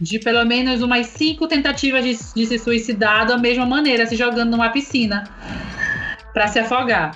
[0.00, 4.50] de pelo menos umas cinco tentativas de, de se suicidar da mesma maneira, se jogando
[4.50, 5.24] numa piscina
[6.36, 7.12] pra se afogar.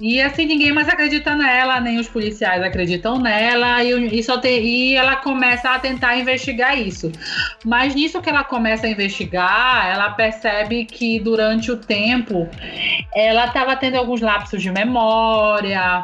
[0.00, 4.64] E assim, ninguém mais acredita nela, nem os policiais acreditam nela, e, e só tem,
[4.64, 7.12] e ela começa a tentar investigar isso.
[7.66, 12.48] Mas nisso que ela começa a investigar, ela percebe que durante o tempo
[13.14, 16.02] ela estava tendo alguns lapsos de memória.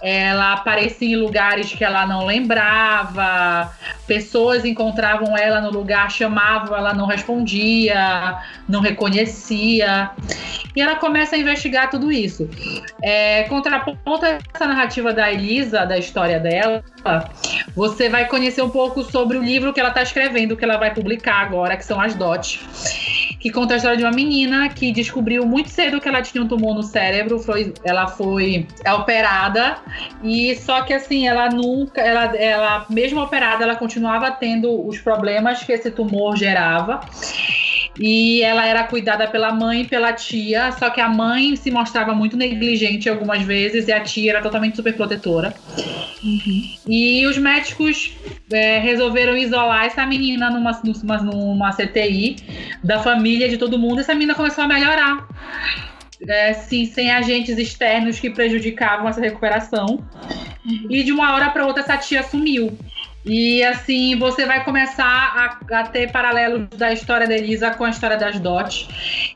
[0.00, 3.70] ela aparecia em lugares que ela não lembrava,
[4.06, 10.10] pessoas encontravam ela no lugar, chamavam, ela não respondia, não reconhecia.
[10.74, 12.48] E ela começa a investigar tudo isso.
[13.02, 16.82] É, contraponto essa narrativa da Elisa, da história dela,
[17.74, 20.94] você vai conhecer um pouco sobre o livro que ela está escrevendo, que ela vai
[20.94, 22.60] publicar agora, que são as DOT
[23.42, 26.46] que conta a história de uma menina que descobriu muito cedo que ela tinha um
[26.46, 29.78] tumor no cérebro, foi, ela foi operada
[30.22, 35.64] e só que assim, ela nunca, ela, ela mesmo operada, ela continuava tendo os problemas
[35.64, 37.00] que esse tumor gerava.
[37.98, 42.14] E ela era cuidada pela mãe e pela tia, só que a mãe se mostrava
[42.14, 45.54] muito negligente algumas vezes e a tia era totalmente super protetora.
[46.24, 46.62] Uhum.
[46.88, 48.12] E os médicos
[48.50, 52.36] é, resolveram isolar essa menina numa, numa, numa CTI
[52.82, 54.00] da família de todo mundo.
[54.00, 55.28] Essa menina começou a melhorar.
[56.28, 60.02] É, sim, sem agentes externos que prejudicavam essa recuperação.
[60.88, 62.78] E de uma hora para outra essa tia sumiu.
[63.24, 67.90] E assim, você vai começar a, a, ter paralelos da história da Elisa com a
[67.90, 68.88] história das Dot.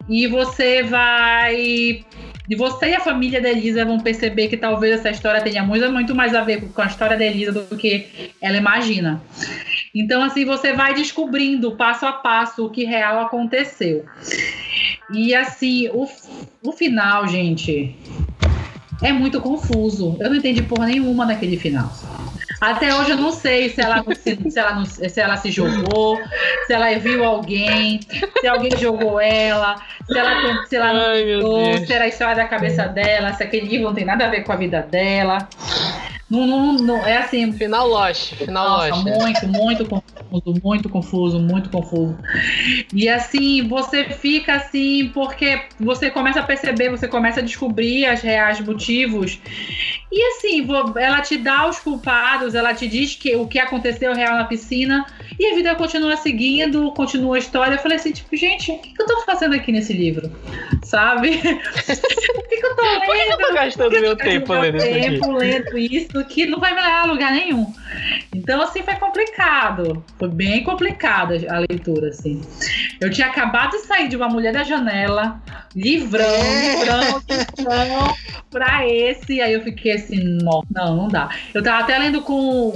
[0.08, 2.04] E você vai.
[2.48, 5.90] E você e a família da Elisa vão perceber que talvez essa história tenha muito,
[5.90, 8.06] muito mais a ver com a história da Elisa do que
[8.40, 9.20] ela imagina.
[9.94, 14.04] Então, assim, você vai descobrindo passo a passo o que real aconteceu.
[15.12, 16.08] E assim, o,
[16.62, 17.96] o final, gente,
[19.02, 20.16] é muito confuso.
[20.20, 21.92] Eu não entendi porra nenhuma naquele final.
[22.60, 26.18] Até hoje eu não sei se ela, se, se, ela, se ela se jogou,
[26.66, 28.00] se ela viu alguém,
[28.40, 29.76] se alguém jogou ela,
[30.06, 33.66] se ela, se ela não Ai, se era a história da cabeça dela, se aquele
[33.66, 35.48] livro não tem nada a ver com a vida dela.
[36.28, 37.52] Não, não, não, é assim.
[37.52, 38.34] Final Lost.
[38.34, 39.04] Final nossa, Lost.
[39.04, 42.18] Muito, muito confuso, muito confuso, muito confuso.
[42.92, 48.22] E assim, você fica assim, porque você começa a perceber, você começa a descobrir as
[48.22, 49.38] reais motivos.
[50.10, 54.36] E assim, ela te dá os culpados, ela te diz que o que aconteceu real
[54.36, 55.06] na piscina,
[55.38, 57.74] e a vida continua seguindo, continua a história.
[57.74, 60.30] Eu falei assim, tipo, gente, o que eu tô fazendo aqui nesse livro?
[60.82, 61.30] Sabe?
[61.36, 63.04] o que, eu tô lendo?
[63.04, 64.86] Por que eu tô gastando meu tempo lendo isso?
[64.86, 67.72] tempo lendo isso que não vai me levar a lugar nenhum.
[68.34, 70.04] Então, assim, foi complicado.
[70.18, 72.40] Foi bem complicada a leitura, assim.
[73.00, 75.40] Eu tinha acabado de sair de Uma Mulher da Janela,
[75.74, 76.78] livrão, é.
[76.78, 77.22] livrão,
[77.58, 78.14] livrão,
[78.50, 79.40] pra esse.
[79.40, 81.28] Aí eu fiquei assim, não, não dá.
[81.52, 82.72] Eu tava até lendo com.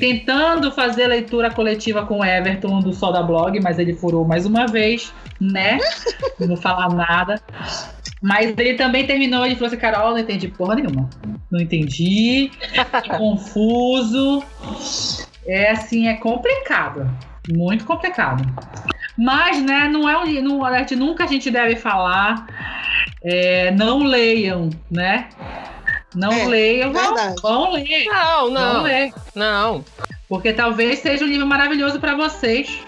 [0.00, 4.46] tentando fazer leitura coletiva com o Everton do Sol da Blog, mas ele furou mais
[4.46, 5.78] uma vez, né?
[6.40, 7.40] Não falar nada.
[8.20, 11.10] Mas ele também terminou, ele falou assim, Carol, não entendi porra nenhuma.
[11.50, 12.50] Não entendi,
[13.18, 14.44] confuso.
[15.44, 17.10] É assim, é complicado.
[17.52, 18.44] Muito complicado.
[19.16, 22.46] Mas, né, não é um não, a gente, nunca a gente deve falar.
[23.22, 25.28] É, não leiam, né?
[26.14, 28.04] Não é, leiam, vão, vão ler.
[28.06, 28.72] Não, não.
[28.74, 29.12] Vão ler.
[29.34, 29.84] Não.
[30.28, 32.78] Porque talvez seja um livro maravilhoso para vocês,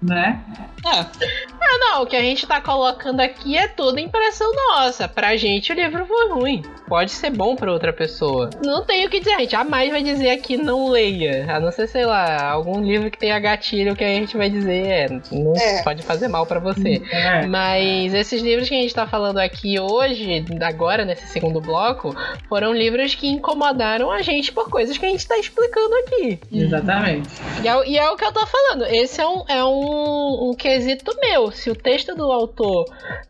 [0.00, 0.40] né?
[0.86, 1.04] É.
[1.60, 5.08] Ah, não, o que a gente tá colocando aqui é tudo impressão nossa.
[5.08, 6.62] Pra gente o livro foi ruim.
[6.86, 8.50] Pode ser bom pra outra pessoa.
[8.64, 11.46] Não tenho o que dizer, a gente jamais vai dizer aqui não leia.
[11.52, 14.86] A não ser, sei lá, algum livro que tenha gatilho que a gente vai dizer
[14.86, 15.82] é, não é.
[15.82, 17.02] pode fazer mal para você.
[17.10, 17.46] É.
[17.46, 22.14] Mas esses livros que a gente tá falando aqui hoje, agora nesse segundo bloco,
[22.48, 26.38] foram livros que incomodaram a gente por coisas que a gente tá explicando aqui.
[26.52, 27.28] Exatamente.
[27.62, 28.86] E é, e é o que eu tô falando.
[28.86, 32.84] Esse é um, é um, um quesito meu se o texto do autor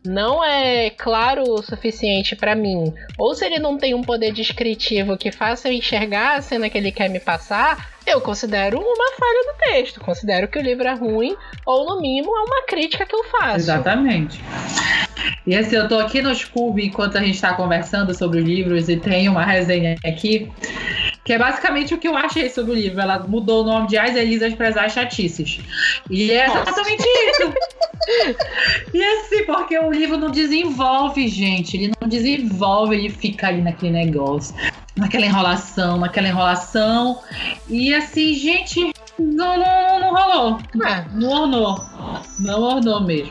[0.05, 5.17] não é claro o suficiente para mim, ou se ele não tem um poder descritivo
[5.17, 9.43] que faça eu enxergar a cena que ele quer me passar, eu considero uma falha
[9.45, 9.99] do texto.
[9.99, 11.35] Considero que o livro é ruim,
[11.65, 13.57] ou no mínimo é uma crítica que eu faço.
[13.57, 14.41] Exatamente.
[15.45, 18.89] E assim, eu tô aqui no Scooby enquanto a gente tá conversando sobre os livros
[18.89, 20.51] e tem uma resenha aqui,
[21.23, 22.99] que é basicamente o que eu achei sobre o livro.
[23.01, 25.59] Ela mudou o nome de As Elisas para As Chatices.
[26.09, 27.53] E é exatamente isso.
[28.93, 31.77] e assim, porque o livro não desenvolve, gente.
[31.77, 34.55] Ele não desenvolve, ele fica ali naquele negócio
[34.99, 37.21] naquela enrolação, naquela enrolação.
[37.67, 40.59] E assim, gente, não, não, não rolou.
[40.85, 41.05] É.
[41.13, 41.79] Não ornou.
[42.39, 43.29] Não ornou mesmo.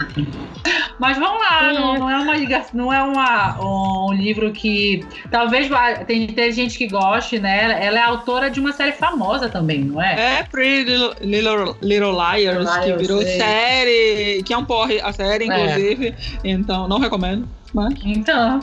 [0.98, 1.72] Mas vamos lá, é.
[1.72, 2.34] não, não, é uma
[2.74, 5.68] não é uma, um livro que talvez
[6.06, 7.84] tem, tem gente que goste, né?
[7.84, 10.38] Ela é autora de uma série famosa também, não é?
[10.38, 13.38] É Pretty Little, Little, Little Liars, Liars, que virou sei.
[13.38, 15.46] série, que é um porre a série, é.
[15.46, 16.08] inclusive.
[16.08, 16.14] É.
[16.44, 17.48] Então, não recomendo.
[17.72, 17.94] Mas...
[18.04, 18.60] Então,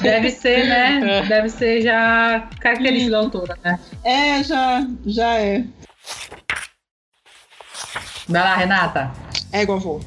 [0.00, 1.00] deve ser, né?
[1.04, 1.22] É.
[1.26, 3.78] Deve ser já característica da autora, né?
[4.04, 5.64] É, já, já é.
[8.28, 9.12] Vai lá, Renata.
[9.52, 10.00] É igual vou.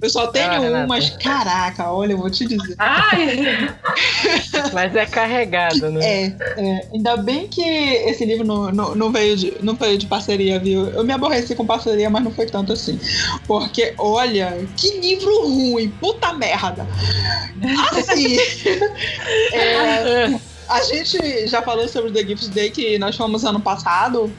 [0.00, 0.86] Eu só tenho Ah, um, Renata.
[0.86, 2.76] mas caraca, olha, eu vou te dizer.
[2.78, 3.68] Ai!
[4.72, 6.04] Mas é carregado, né?
[6.04, 10.06] É, é, ainda bem que esse livro não, não, não veio de, não veio de
[10.06, 10.86] parceria, viu?
[10.90, 12.98] Eu me aborreci com parceria, mas não foi tanto assim.
[13.46, 16.86] Porque, olha, que livro ruim, puta merda.
[17.90, 18.36] Assim,
[19.52, 24.32] é, a gente já falou sobre o The Gift Day que nós fomos ano passado,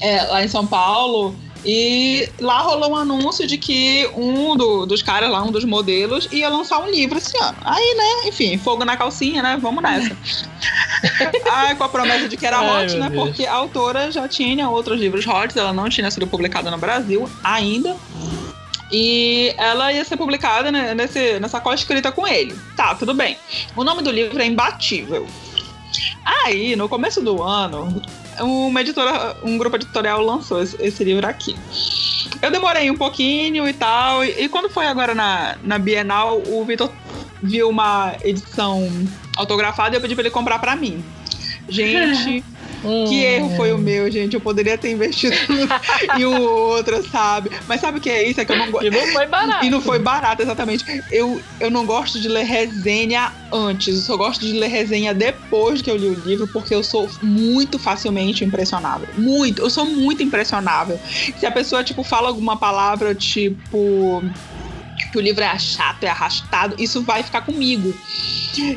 [0.00, 1.34] é, lá em São Paulo.
[1.70, 6.26] E lá rolou um anúncio de que um do- dos caras lá, um dos modelos,
[6.32, 7.58] ia lançar um livro esse ano.
[7.60, 9.58] Aí, né, enfim, fogo na calcinha, né?
[9.60, 10.16] Vamos nessa.
[11.52, 13.10] ah, com a promessa de que era Ai, hot, né?
[13.10, 13.22] Deus.
[13.22, 17.28] Porque a autora já tinha outros livros hot, ela não tinha sido publicada no Brasil
[17.44, 17.94] ainda.
[18.90, 22.58] E ela ia ser publicada né, nesse, nessa co-escrita com ele.
[22.74, 23.36] Tá, tudo bem.
[23.76, 25.26] O nome do livro é Imbatível.
[26.24, 28.00] Aí, no começo do ano,
[28.40, 31.56] uma editora, um grupo editorial lançou esse, livro aqui.
[32.40, 36.64] Eu demorei um pouquinho e tal, e, e quando foi agora na, na Bienal, o
[36.64, 36.90] Vitor
[37.42, 38.88] viu uma edição
[39.36, 41.04] autografada e eu pedi pra ele comprar pra mim.
[41.68, 42.44] Gente,
[42.84, 43.06] Hum.
[43.08, 44.34] que erro foi o meu, gente.
[44.34, 45.36] Eu poderia ter investido
[46.16, 47.50] em um outro, sabe?
[47.66, 48.40] Mas sabe o que é isso?
[48.40, 48.86] É que eu não gosto.
[48.86, 49.64] E não foi barato.
[49.64, 51.02] E não foi barato, exatamente.
[51.10, 55.82] Eu, eu não gosto de ler resenha antes, eu só gosto de ler resenha depois
[55.82, 59.08] que eu li o livro, porque eu sou muito facilmente impressionável.
[59.16, 60.98] Muito, eu sou muito impressionável.
[61.38, 64.22] Se a pessoa, tipo, fala alguma palavra, tipo.
[65.10, 67.94] Que o livro é chato, é arrastado, isso vai ficar comigo.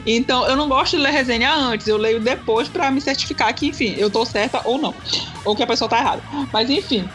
[0.06, 3.68] Então, eu não gosto de ler resenha antes, eu leio depois pra me certificar que,
[3.68, 4.94] enfim, eu tô certa ou não.
[5.44, 6.22] Ou que a pessoa tá errada.
[6.54, 7.10] Mas, enfim.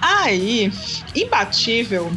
[0.00, 0.72] Aí,
[1.14, 2.12] imbatível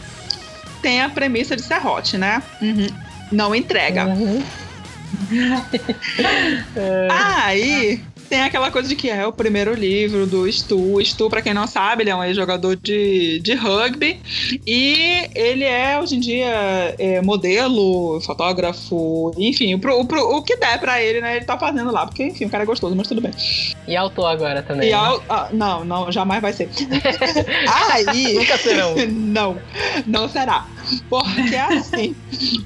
[0.82, 2.42] tem a premissa de serrote, né?
[2.62, 2.88] Uhum.
[3.32, 4.06] Não entrega.
[4.06, 4.44] Uhum.
[7.20, 10.96] Aí tem aquela coisa de que é o primeiro livro do Stu.
[10.96, 14.20] O Stu, pra quem não sabe, ele é um ex-jogador de, de rugby.
[14.66, 20.80] E ele é, hoje em dia, é, modelo, fotógrafo, enfim, pro, pro- o que der
[20.80, 21.38] pra ele, né?
[21.38, 22.06] Ele tá fazendo lá.
[22.06, 23.32] Porque, enfim, o cara é gostoso, mas tudo bem.
[23.88, 24.88] E autor agora também.
[24.90, 24.98] E né?
[24.98, 26.70] ao- ah, não, não, jamais vai ser.
[27.92, 28.34] Aí.
[28.36, 28.96] Nunca serão.
[29.10, 29.58] Não,
[30.06, 30.66] não será.
[31.10, 32.16] Porque assim,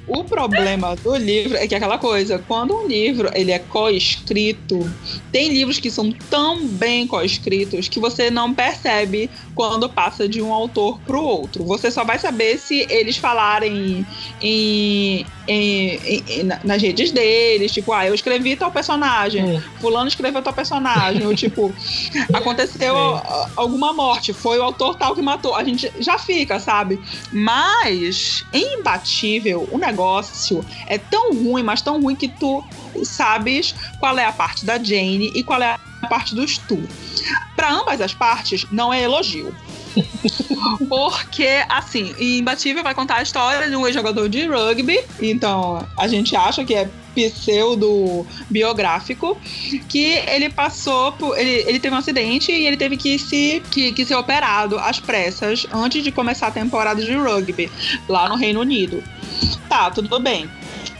[0.08, 4.90] o problema do livro é que é aquela coisa, quando um livro ele é co-escrito,
[5.32, 10.54] tem livros que são tão bem co-escritos que você não percebe quando passa de um
[10.54, 11.64] autor pro outro.
[11.66, 14.06] Você só vai saber se eles falarem
[14.42, 19.62] em, em- em- em- na- nas redes deles, tipo, ah, eu escrevi tal personagem, Hum.
[19.80, 21.74] fulano escreveu tal personagem, ou tipo,
[22.34, 22.96] aconteceu
[23.56, 25.56] alguma morte, foi o autor tal que matou.
[25.56, 27.00] A gente já fica, sabe?
[27.32, 28.12] Mas,
[28.51, 32.64] em Imbatível, o negócio é tão ruim, mas tão ruim que tu
[33.03, 36.82] sabes qual é a parte da Jane e qual é a parte do Stu.
[37.55, 39.55] Para ambas as partes, não é elogio.
[40.89, 45.00] Porque, assim, Imbatível vai contar a história de um ex-jogador de rugby.
[45.22, 49.38] Então, a gente acha que é pseudo-biográfico.
[49.88, 51.38] Que ele passou por.
[51.38, 55.00] Ele, ele teve um acidente e ele teve que, se, que, que ser operado às
[55.00, 57.70] pressas antes de começar a temporada de rugby
[58.08, 59.04] lá no Reino Unido.
[59.70, 60.50] Tá, tudo bem.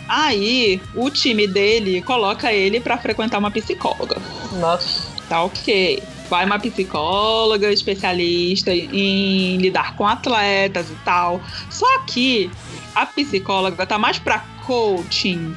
[0.08, 4.22] Aí, o time dele coloca ele pra frequentar uma psicóloga
[4.60, 5.08] Nossa.
[5.30, 6.04] tá ok.
[6.30, 11.42] Vai uma psicóloga especialista em lidar com atletas e tal.
[11.70, 12.50] Só que
[12.96, 15.56] a psicóloga tá mais pra coaching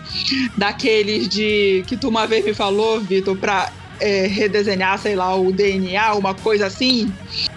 [0.56, 5.52] daqueles de que tu uma vez me falou, Vitor, pra é, redesenhar, sei lá, o
[5.52, 7.12] DNA, uma coisa assim.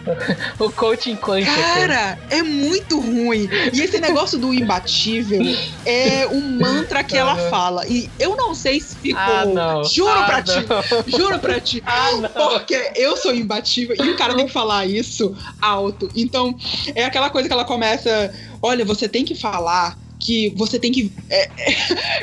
[0.57, 1.55] O coaching quântico.
[1.55, 3.47] Cara, é muito ruim.
[3.71, 5.39] E esse negócio do imbatível
[5.85, 7.85] é um mantra que ela fala.
[7.87, 9.21] E eu não sei se ficou.
[9.21, 9.83] ah, não.
[9.83, 10.65] Juro ah, pra ti.
[10.67, 11.17] não.
[11.17, 11.83] Juro pra ti.
[11.89, 12.29] Ah.
[12.33, 16.09] Porque eu sou imbatível e o cara tem que falar isso alto.
[16.15, 16.55] Então,
[16.95, 18.33] é aquela coisa que ela começa.
[18.61, 21.11] Olha, você tem que falar que você tem que.
[21.29, 21.49] É,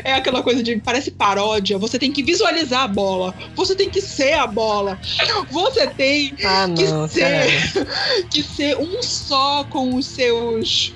[0.11, 0.77] é aquela coisa de.
[0.77, 1.79] Parece paródia.
[1.79, 3.35] Você tem que visualizar a bola.
[3.55, 4.99] Você tem que ser a bola.
[5.51, 7.09] Você tem Ah, que não.
[7.09, 7.87] ser,
[8.31, 10.93] que ser um só com os seus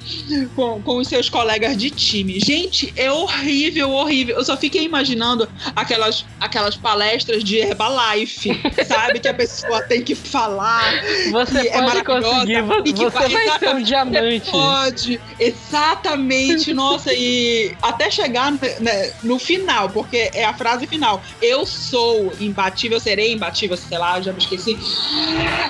[0.55, 2.38] com, com os seus colegas de time.
[2.40, 4.36] Gente, é horrível, horrível.
[4.36, 8.51] Eu só fiquei imaginando aquelas, aquelas palestras de Herbalife,
[8.86, 9.18] sabe?
[9.20, 11.03] Que a pessoa tem que falar.
[11.32, 12.62] Você que é pode maravilhosa conseguir.
[12.62, 14.51] Você, e que você vai vai ser um diamante.
[14.51, 21.22] Pode, exatamente, nossa, e até chegar né, no final, porque é a frase final.
[21.41, 24.78] Eu sou imbatível, serei imbatível, sei lá, já me esqueci.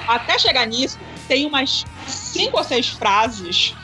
[0.07, 0.99] Até chegar nisso,
[1.29, 3.75] tem umas cinco ou seis frases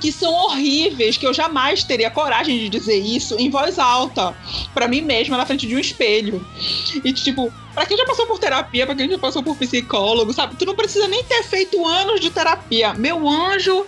[0.00, 4.34] que são horríveis, que eu jamais teria coragem de dizer isso em voz alta,
[4.72, 6.46] pra mim mesma, na frente de um espelho.
[7.04, 10.56] E tipo, pra quem já passou por terapia, pra quem já passou por psicólogo, sabe?
[10.56, 12.94] Tu não precisa nem ter feito anos de terapia.
[12.94, 13.86] Meu anjo,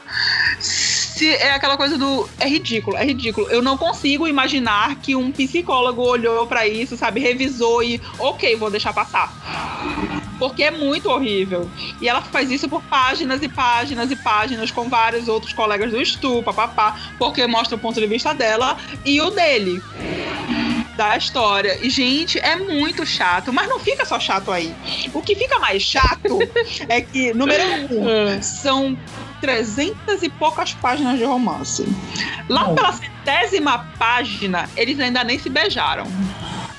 [1.16, 2.28] se é aquela coisa do.
[2.38, 3.48] É ridículo, é ridículo.
[3.48, 8.70] Eu não consigo imaginar que um psicólogo olhou para isso, sabe, revisou e, ok, vou
[8.70, 9.32] deixar passar.
[10.38, 11.70] Porque é muito horrível.
[12.02, 16.04] E ela faz isso por páginas e páginas e páginas com vários outros colegas do
[16.04, 19.80] Stu, papapá, porque mostra o ponto de vista dela e o dele
[20.98, 21.78] da história.
[21.82, 24.74] E, gente, é muito chato, mas não fica só chato aí.
[25.14, 26.38] O que fica mais chato
[26.88, 28.06] é que, número um,
[28.36, 28.42] Hum.
[28.42, 28.96] são
[29.40, 31.84] trezentas e poucas páginas de romance.
[32.48, 36.06] Lá pela centésima página, eles ainda nem se beijaram.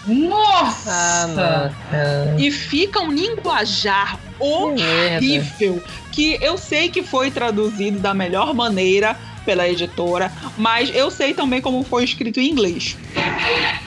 [0.05, 1.71] Nossa!
[1.91, 9.17] Ah, E fica um linguajar horrível que eu sei que foi traduzido da melhor maneira
[9.45, 12.97] pela editora, mas eu sei também como foi escrito em inglês.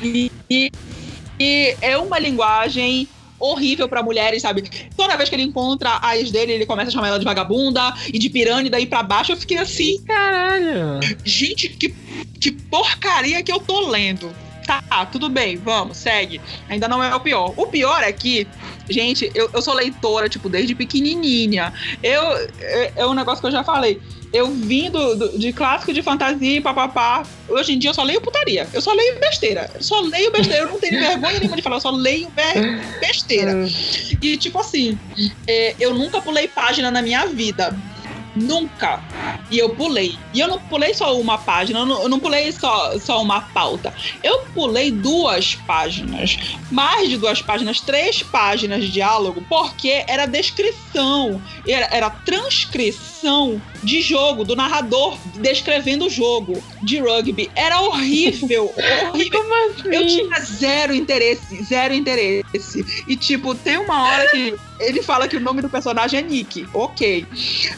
[0.03, 0.71] E, e-
[1.39, 3.09] e é uma linguagem
[3.41, 4.63] horrível pra mulheres, sabe?
[4.97, 7.95] Toda vez que ele encontra a ex dele, ele começa a chamar ela de vagabunda
[8.13, 9.33] e de piranha e daí pra baixo.
[9.33, 11.01] Eu fiquei assim, Caralho.
[11.25, 11.89] gente, que,
[12.41, 14.31] que porcaria que eu tô lendo.
[14.67, 16.41] Tá, tudo bem, vamos, segue.
[16.69, 17.53] Ainda não é o pior.
[17.57, 18.47] O pior é que,
[18.89, 21.73] gente, eu, eu sou leitora, tipo, desde pequenininha.
[22.01, 22.23] Eu,
[22.61, 24.01] é, é um negócio que eu já falei.
[24.33, 27.25] Eu vim do, do- de clássico de fantasia e papapá.
[27.49, 28.67] Hoje em dia eu só leio putaria.
[28.73, 29.69] Eu só leio besteira.
[29.75, 30.63] Eu só leio besteira.
[30.65, 33.55] Eu não tenho vergonha nenhuma de falar, eu só leio be- besteira.
[33.57, 33.67] Hum.
[34.23, 34.99] E tipo assim,
[35.49, 37.77] é, eu nunca pulei página na minha vida.
[38.37, 39.03] Nunca.
[39.51, 40.17] E eu pulei.
[40.33, 43.41] E eu não pulei só uma página, eu não, eu não pulei só, só uma
[43.41, 43.93] pauta.
[44.23, 46.39] Eu pulei duas páginas.
[46.71, 54.01] Mais de duas páginas, três páginas de diálogo, porque era descrição, era, era transcrição de
[54.03, 57.51] jogo, do narrador descrevendo o jogo de rugby.
[57.57, 58.73] Era horrível,
[59.13, 59.41] horrível.
[59.43, 59.89] Como assim?
[59.95, 63.05] Eu tinha zero interesse, zero interesse.
[63.09, 66.67] E, tipo, tem uma hora que ele fala que o nome do personagem é Nick.
[66.75, 67.27] Ok.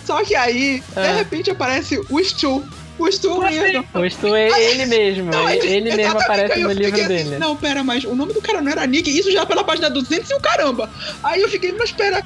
[0.05, 1.13] Só que aí, de Ah.
[1.17, 2.63] repente, aparece o Stu.
[2.99, 3.85] O Stu mesmo.
[3.95, 5.31] O Stu é ele mesmo.
[5.31, 7.39] Não, é de- ele mesmo aparece no livro assim, dele.
[7.39, 9.11] não, pera, mas o nome do cara não era Nick.
[9.11, 10.91] Isso já pela página 200 e o caramba.
[11.23, 12.23] Aí eu fiquei, mas pera.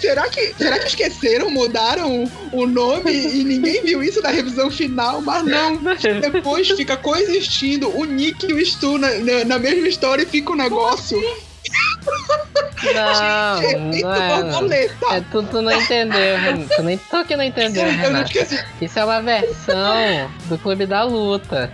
[0.00, 5.20] Será que, será que esqueceram, mudaram o nome e ninguém viu isso na revisão final?
[5.20, 5.78] Mas não.
[6.20, 10.52] Depois fica coexistindo o Nick e o Stu na, na, na mesma história e fica
[10.52, 11.18] um negócio.
[12.94, 14.42] Não, Efeito não é.
[14.42, 15.06] borboleta.
[15.14, 18.30] É, tu, tu não entendeu, Ren- tu nem tu que não entendeu, Renato.
[18.80, 21.70] Isso é uma versão do Clube da Luta.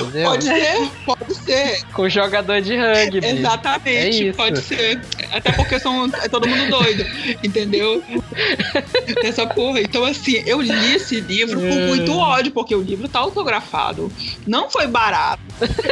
[0.00, 0.24] Entendeu?
[0.30, 1.84] Pode ser, pode ser.
[1.92, 3.24] Com jogador de rugby.
[3.26, 4.36] É Exatamente, isso.
[4.36, 5.00] pode ser.
[5.32, 7.04] Até porque são, é todo mundo doido,
[7.42, 8.02] entendeu?
[9.22, 9.80] Essa porra.
[9.80, 11.86] Então, assim, eu li esse livro com É.
[11.86, 14.12] muito ódio, porque o livro tá autografado.
[14.46, 15.42] Não foi barato.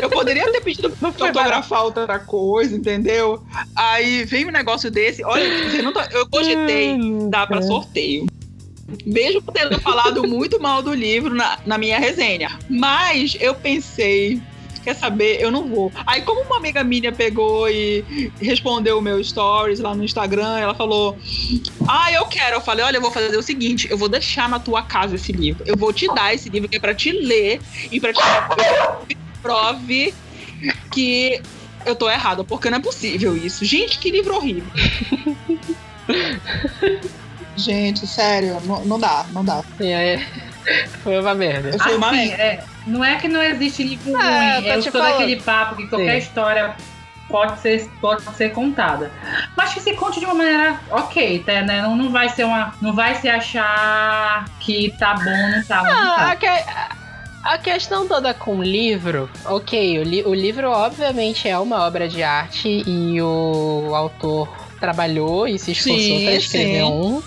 [0.01, 3.43] Eu poderia ter pedido pra autografar outra coisa, entendeu?
[3.75, 5.25] Aí vem um negócio desse.
[5.25, 6.99] Olha, você não tá, eu cogitei
[7.31, 7.63] dar pra é.
[7.63, 8.27] sorteio.
[9.07, 12.59] Mesmo tendo falado muito mal do livro na, na minha resenha.
[12.69, 14.41] Mas eu pensei,
[14.85, 15.41] quer saber?
[15.41, 15.91] Eu não vou.
[16.07, 20.75] Aí, como uma amiga minha pegou e respondeu o meu stories lá no Instagram, ela
[20.75, 21.17] falou:
[21.89, 22.57] Ah, eu quero.
[22.57, 25.33] Eu falei: Olha, eu vou fazer o seguinte: eu vou deixar na tua casa esse
[25.33, 25.65] livro.
[25.67, 27.61] Eu vou te dar esse livro que é pra te ler
[27.91, 28.21] e pra te
[29.43, 30.15] prove
[30.93, 31.41] que
[31.85, 33.65] eu tô errada, porque não é possível isso.
[33.65, 34.65] Gente, que livro horrível.
[37.57, 39.63] Gente, sério, não, não dá, não dá.
[39.79, 40.27] Sim, aí
[41.03, 41.79] foi uma merda.
[41.79, 42.43] Foi uma Assim, merda.
[42.43, 44.23] é, não é que não existe livro Ah,
[44.59, 45.15] ruim, eu tô é todo falando.
[45.15, 46.27] aquele papo que qualquer Sim.
[46.27, 46.75] história
[47.29, 49.11] pode ser, pode ser contada.
[49.57, 51.81] Mas que se conte de uma maneira ok, tá, né?
[51.83, 52.75] Não, não vai ser uma.
[52.83, 56.89] Não vai se achar que tá bom, não tá, não Ah, tá.
[57.45, 61.59] A, que- a questão toda com o livro, ok, o, li- o livro obviamente é
[61.59, 64.49] uma obra de arte e o autor
[64.81, 66.91] trabalhou e se esforçou Sim, para escrever sim.
[66.93, 67.23] um.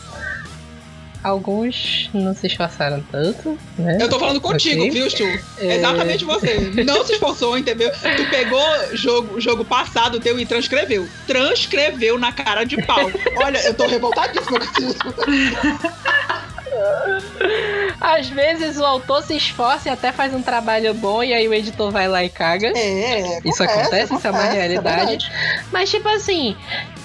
[1.24, 3.98] Alguns não se esforçaram tanto, né?
[4.00, 4.92] Eu tô falando contigo, Ok.
[4.92, 5.24] viu, Stu?
[5.58, 5.76] É.
[5.76, 6.72] Exatamente você.
[6.86, 7.92] Não se esforçou, entendeu?
[7.92, 8.62] Tu pegou
[8.94, 11.06] jogo, jogo passado teu e transcreveu.
[11.26, 13.12] Transcreveu na cara de pau.
[13.44, 15.00] Olha, eu tô revoltadíssima com isso.
[18.00, 21.54] Às vezes o autor se esforça e até faz um trabalho bom e aí o
[21.54, 22.72] editor vai lá e caga.
[22.76, 24.98] É, Isso acontece, isso é uma realidade.
[24.98, 25.32] verdade.
[25.72, 26.56] Mas, tipo assim,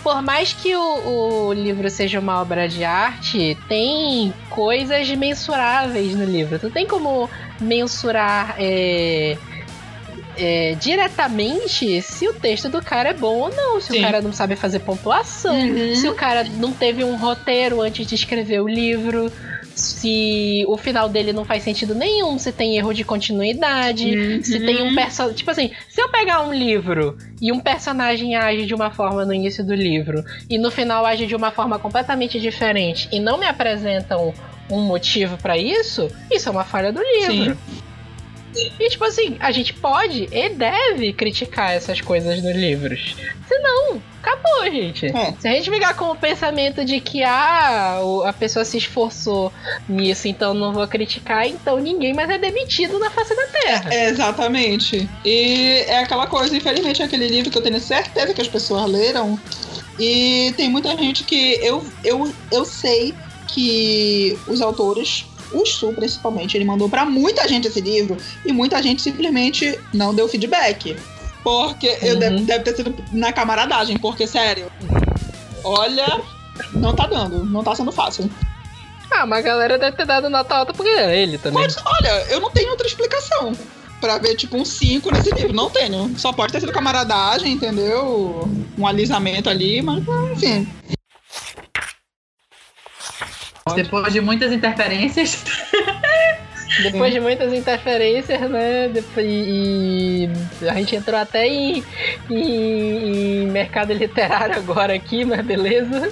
[0.03, 6.25] por mais que o, o livro seja uma obra de arte, tem coisas mensuráveis no
[6.25, 6.59] livro.
[6.59, 7.29] Tu tem como
[7.61, 9.37] mensurar é,
[10.37, 13.81] é, diretamente se o texto do cara é bom ou não.
[13.81, 13.99] Se Sim.
[13.99, 15.55] o cara não sabe fazer pontuação.
[15.55, 15.95] Uhum.
[15.95, 19.33] Se o cara não teve um roteiro antes de escrever o livro.
[19.75, 24.83] Se o final dele não faz sentido nenhum, se tem erro de continuidade, se tem
[24.83, 25.37] um personagem.
[25.37, 29.33] Tipo assim, se eu pegar um livro e um personagem age de uma forma no
[29.33, 33.47] início do livro e no final age de uma forma completamente diferente e não me
[33.47, 34.33] apresentam
[34.71, 37.55] um motivo pra isso, isso é uma falha do livro.
[37.55, 37.83] Sim.
[38.55, 43.17] E tipo assim, a gente pode e deve criticar essas coisas nos livros.
[43.49, 45.07] Senão, acabou, gente.
[45.07, 45.35] É.
[45.39, 49.53] Se a gente ficar com o pensamento de que ah, a pessoa se esforçou
[49.89, 53.93] nisso, então não vou criticar, então ninguém mais é demitido na face da terra.
[53.93, 55.09] É, exatamente.
[55.25, 58.91] E é aquela coisa, infelizmente, é aquele livro que eu tenho certeza que as pessoas
[58.91, 59.39] leram.
[59.99, 63.15] E tem muita gente que eu, eu, eu sei
[63.49, 68.83] que os autores, o Sul principalmente, ele mandou pra muita gente esse livro e muita
[68.83, 70.97] gente simplesmente não deu feedback.
[71.43, 72.19] Porque eu Uhum.
[72.21, 74.71] deve, deve ter sido na camaradagem, porque sério,
[75.65, 76.21] olha,
[76.73, 78.31] não tá dando, não tá sendo fácil.
[79.11, 81.61] Ah, mas a galera deve ter dado nota alta porque é ele também.
[81.63, 83.53] Pode, olha, eu não tenho outra explicação
[84.01, 85.53] pra ver, tipo, um 5 nesse livro.
[85.53, 86.13] Não tenho.
[86.19, 88.49] Só pode ter sido camaradagem, entendeu?
[88.79, 90.03] Um alisamento ali, mas
[90.33, 90.67] enfim.
[93.77, 95.45] Depois de muitas interferências.
[96.83, 98.91] Depois de muitas interferências, né?
[99.19, 100.29] e,
[100.63, 101.85] e a gente entrou até em,
[102.31, 106.11] em- em mercado literário agora aqui, mas beleza.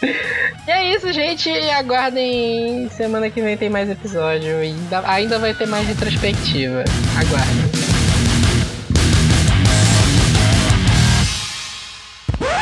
[0.00, 1.50] E é isso, gente.
[1.50, 2.88] Aguardem.
[2.90, 4.62] Semana que vem tem mais episódio.
[4.62, 6.84] E ainda, ainda vai ter mais retrospectiva.
[7.18, 7.88] Aguardem.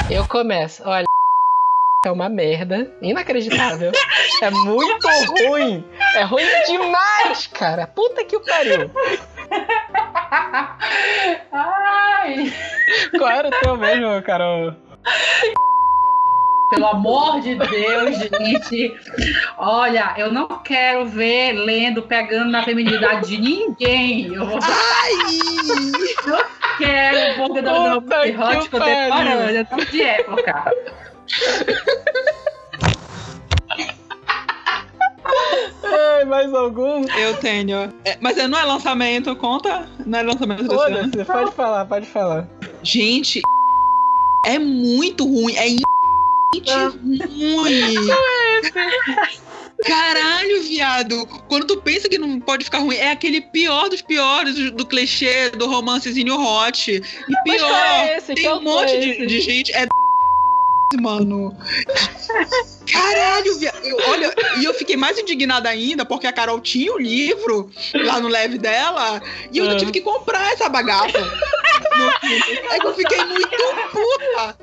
[0.08, 0.82] Eu começo.
[0.86, 1.05] Olha.
[2.04, 2.92] É uma merda.
[3.00, 3.92] Inacreditável.
[4.42, 5.08] É muito
[5.48, 5.82] ruim.
[6.14, 7.86] É ruim demais, cara.
[7.86, 8.90] Puta que o pariu.
[11.50, 12.52] Ai,
[13.16, 14.74] Qual era o teu mesmo, Carol?
[16.68, 18.94] pelo amor de Deus, gente.
[19.56, 24.34] Olha, eu não quero ver lendo, pegando na feminilidade de ninguém.
[24.34, 25.12] Eu vou Ai!
[26.76, 30.74] quero boca da não hot contemporânea, tudo de época.
[35.84, 37.04] Ai, mais algum?
[37.10, 37.92] Eu tenho.
[38.04, 39.88] É, mas não é lançamento, conta?
[40.04, 41.24] Não é lançamento desse ano.
[41.24, 42.48] Pode falar, pode falar.
[42.82, 43.40] Gente,
[44.46, 45.54] é muito ruim.
[45.56, 45.68] É
[47.26, 47.94] ruim.
[49.84, 51.26] Caralho, viado.
[51.48, 54.86] Quando tu pensa que não pode ficar ruim, é aquele pior dos piores do, do
[54.86, 56.90] clichê do romancezinho hot.
[56.90, 57.02] E
[57.46, 58.34] Mas pior, é esse?
[58.34, 59.72] tem Qual um monte foi de, de gente.
[59.72, 59.86] É
[61.00, 61.56] mano.
[62.90, 63.84] Caralho, viado.
[63.84, 68.20] Eu- Olha, e eu fiquei mais indignada ainda porque a Carol tinha o livro lá
[68.20, 69.78] no leve dela e eu ainda Ah.
[69.78, 71.18] tive que comprar essa bagaça.
[72.70, 73.48] Aí eu fiquei muito
[73.90, 74.56] puta.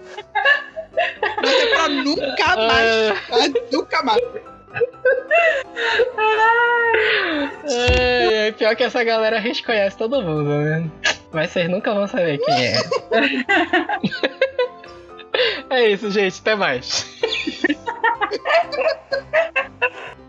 [1.42, 2.90] Mas é pra nunca mais.
[3.10, 4.24] Ah, pra nunca mais.
[7.68, 10.90] ai, ai, pior que essa galera a gente conhece todo mundo, né?
[11.32, 12.74] Mas vocês nunca vão saber quem é.
[15.70, 16.40] É isso, gente.
[16.40, 17.06] Até mais.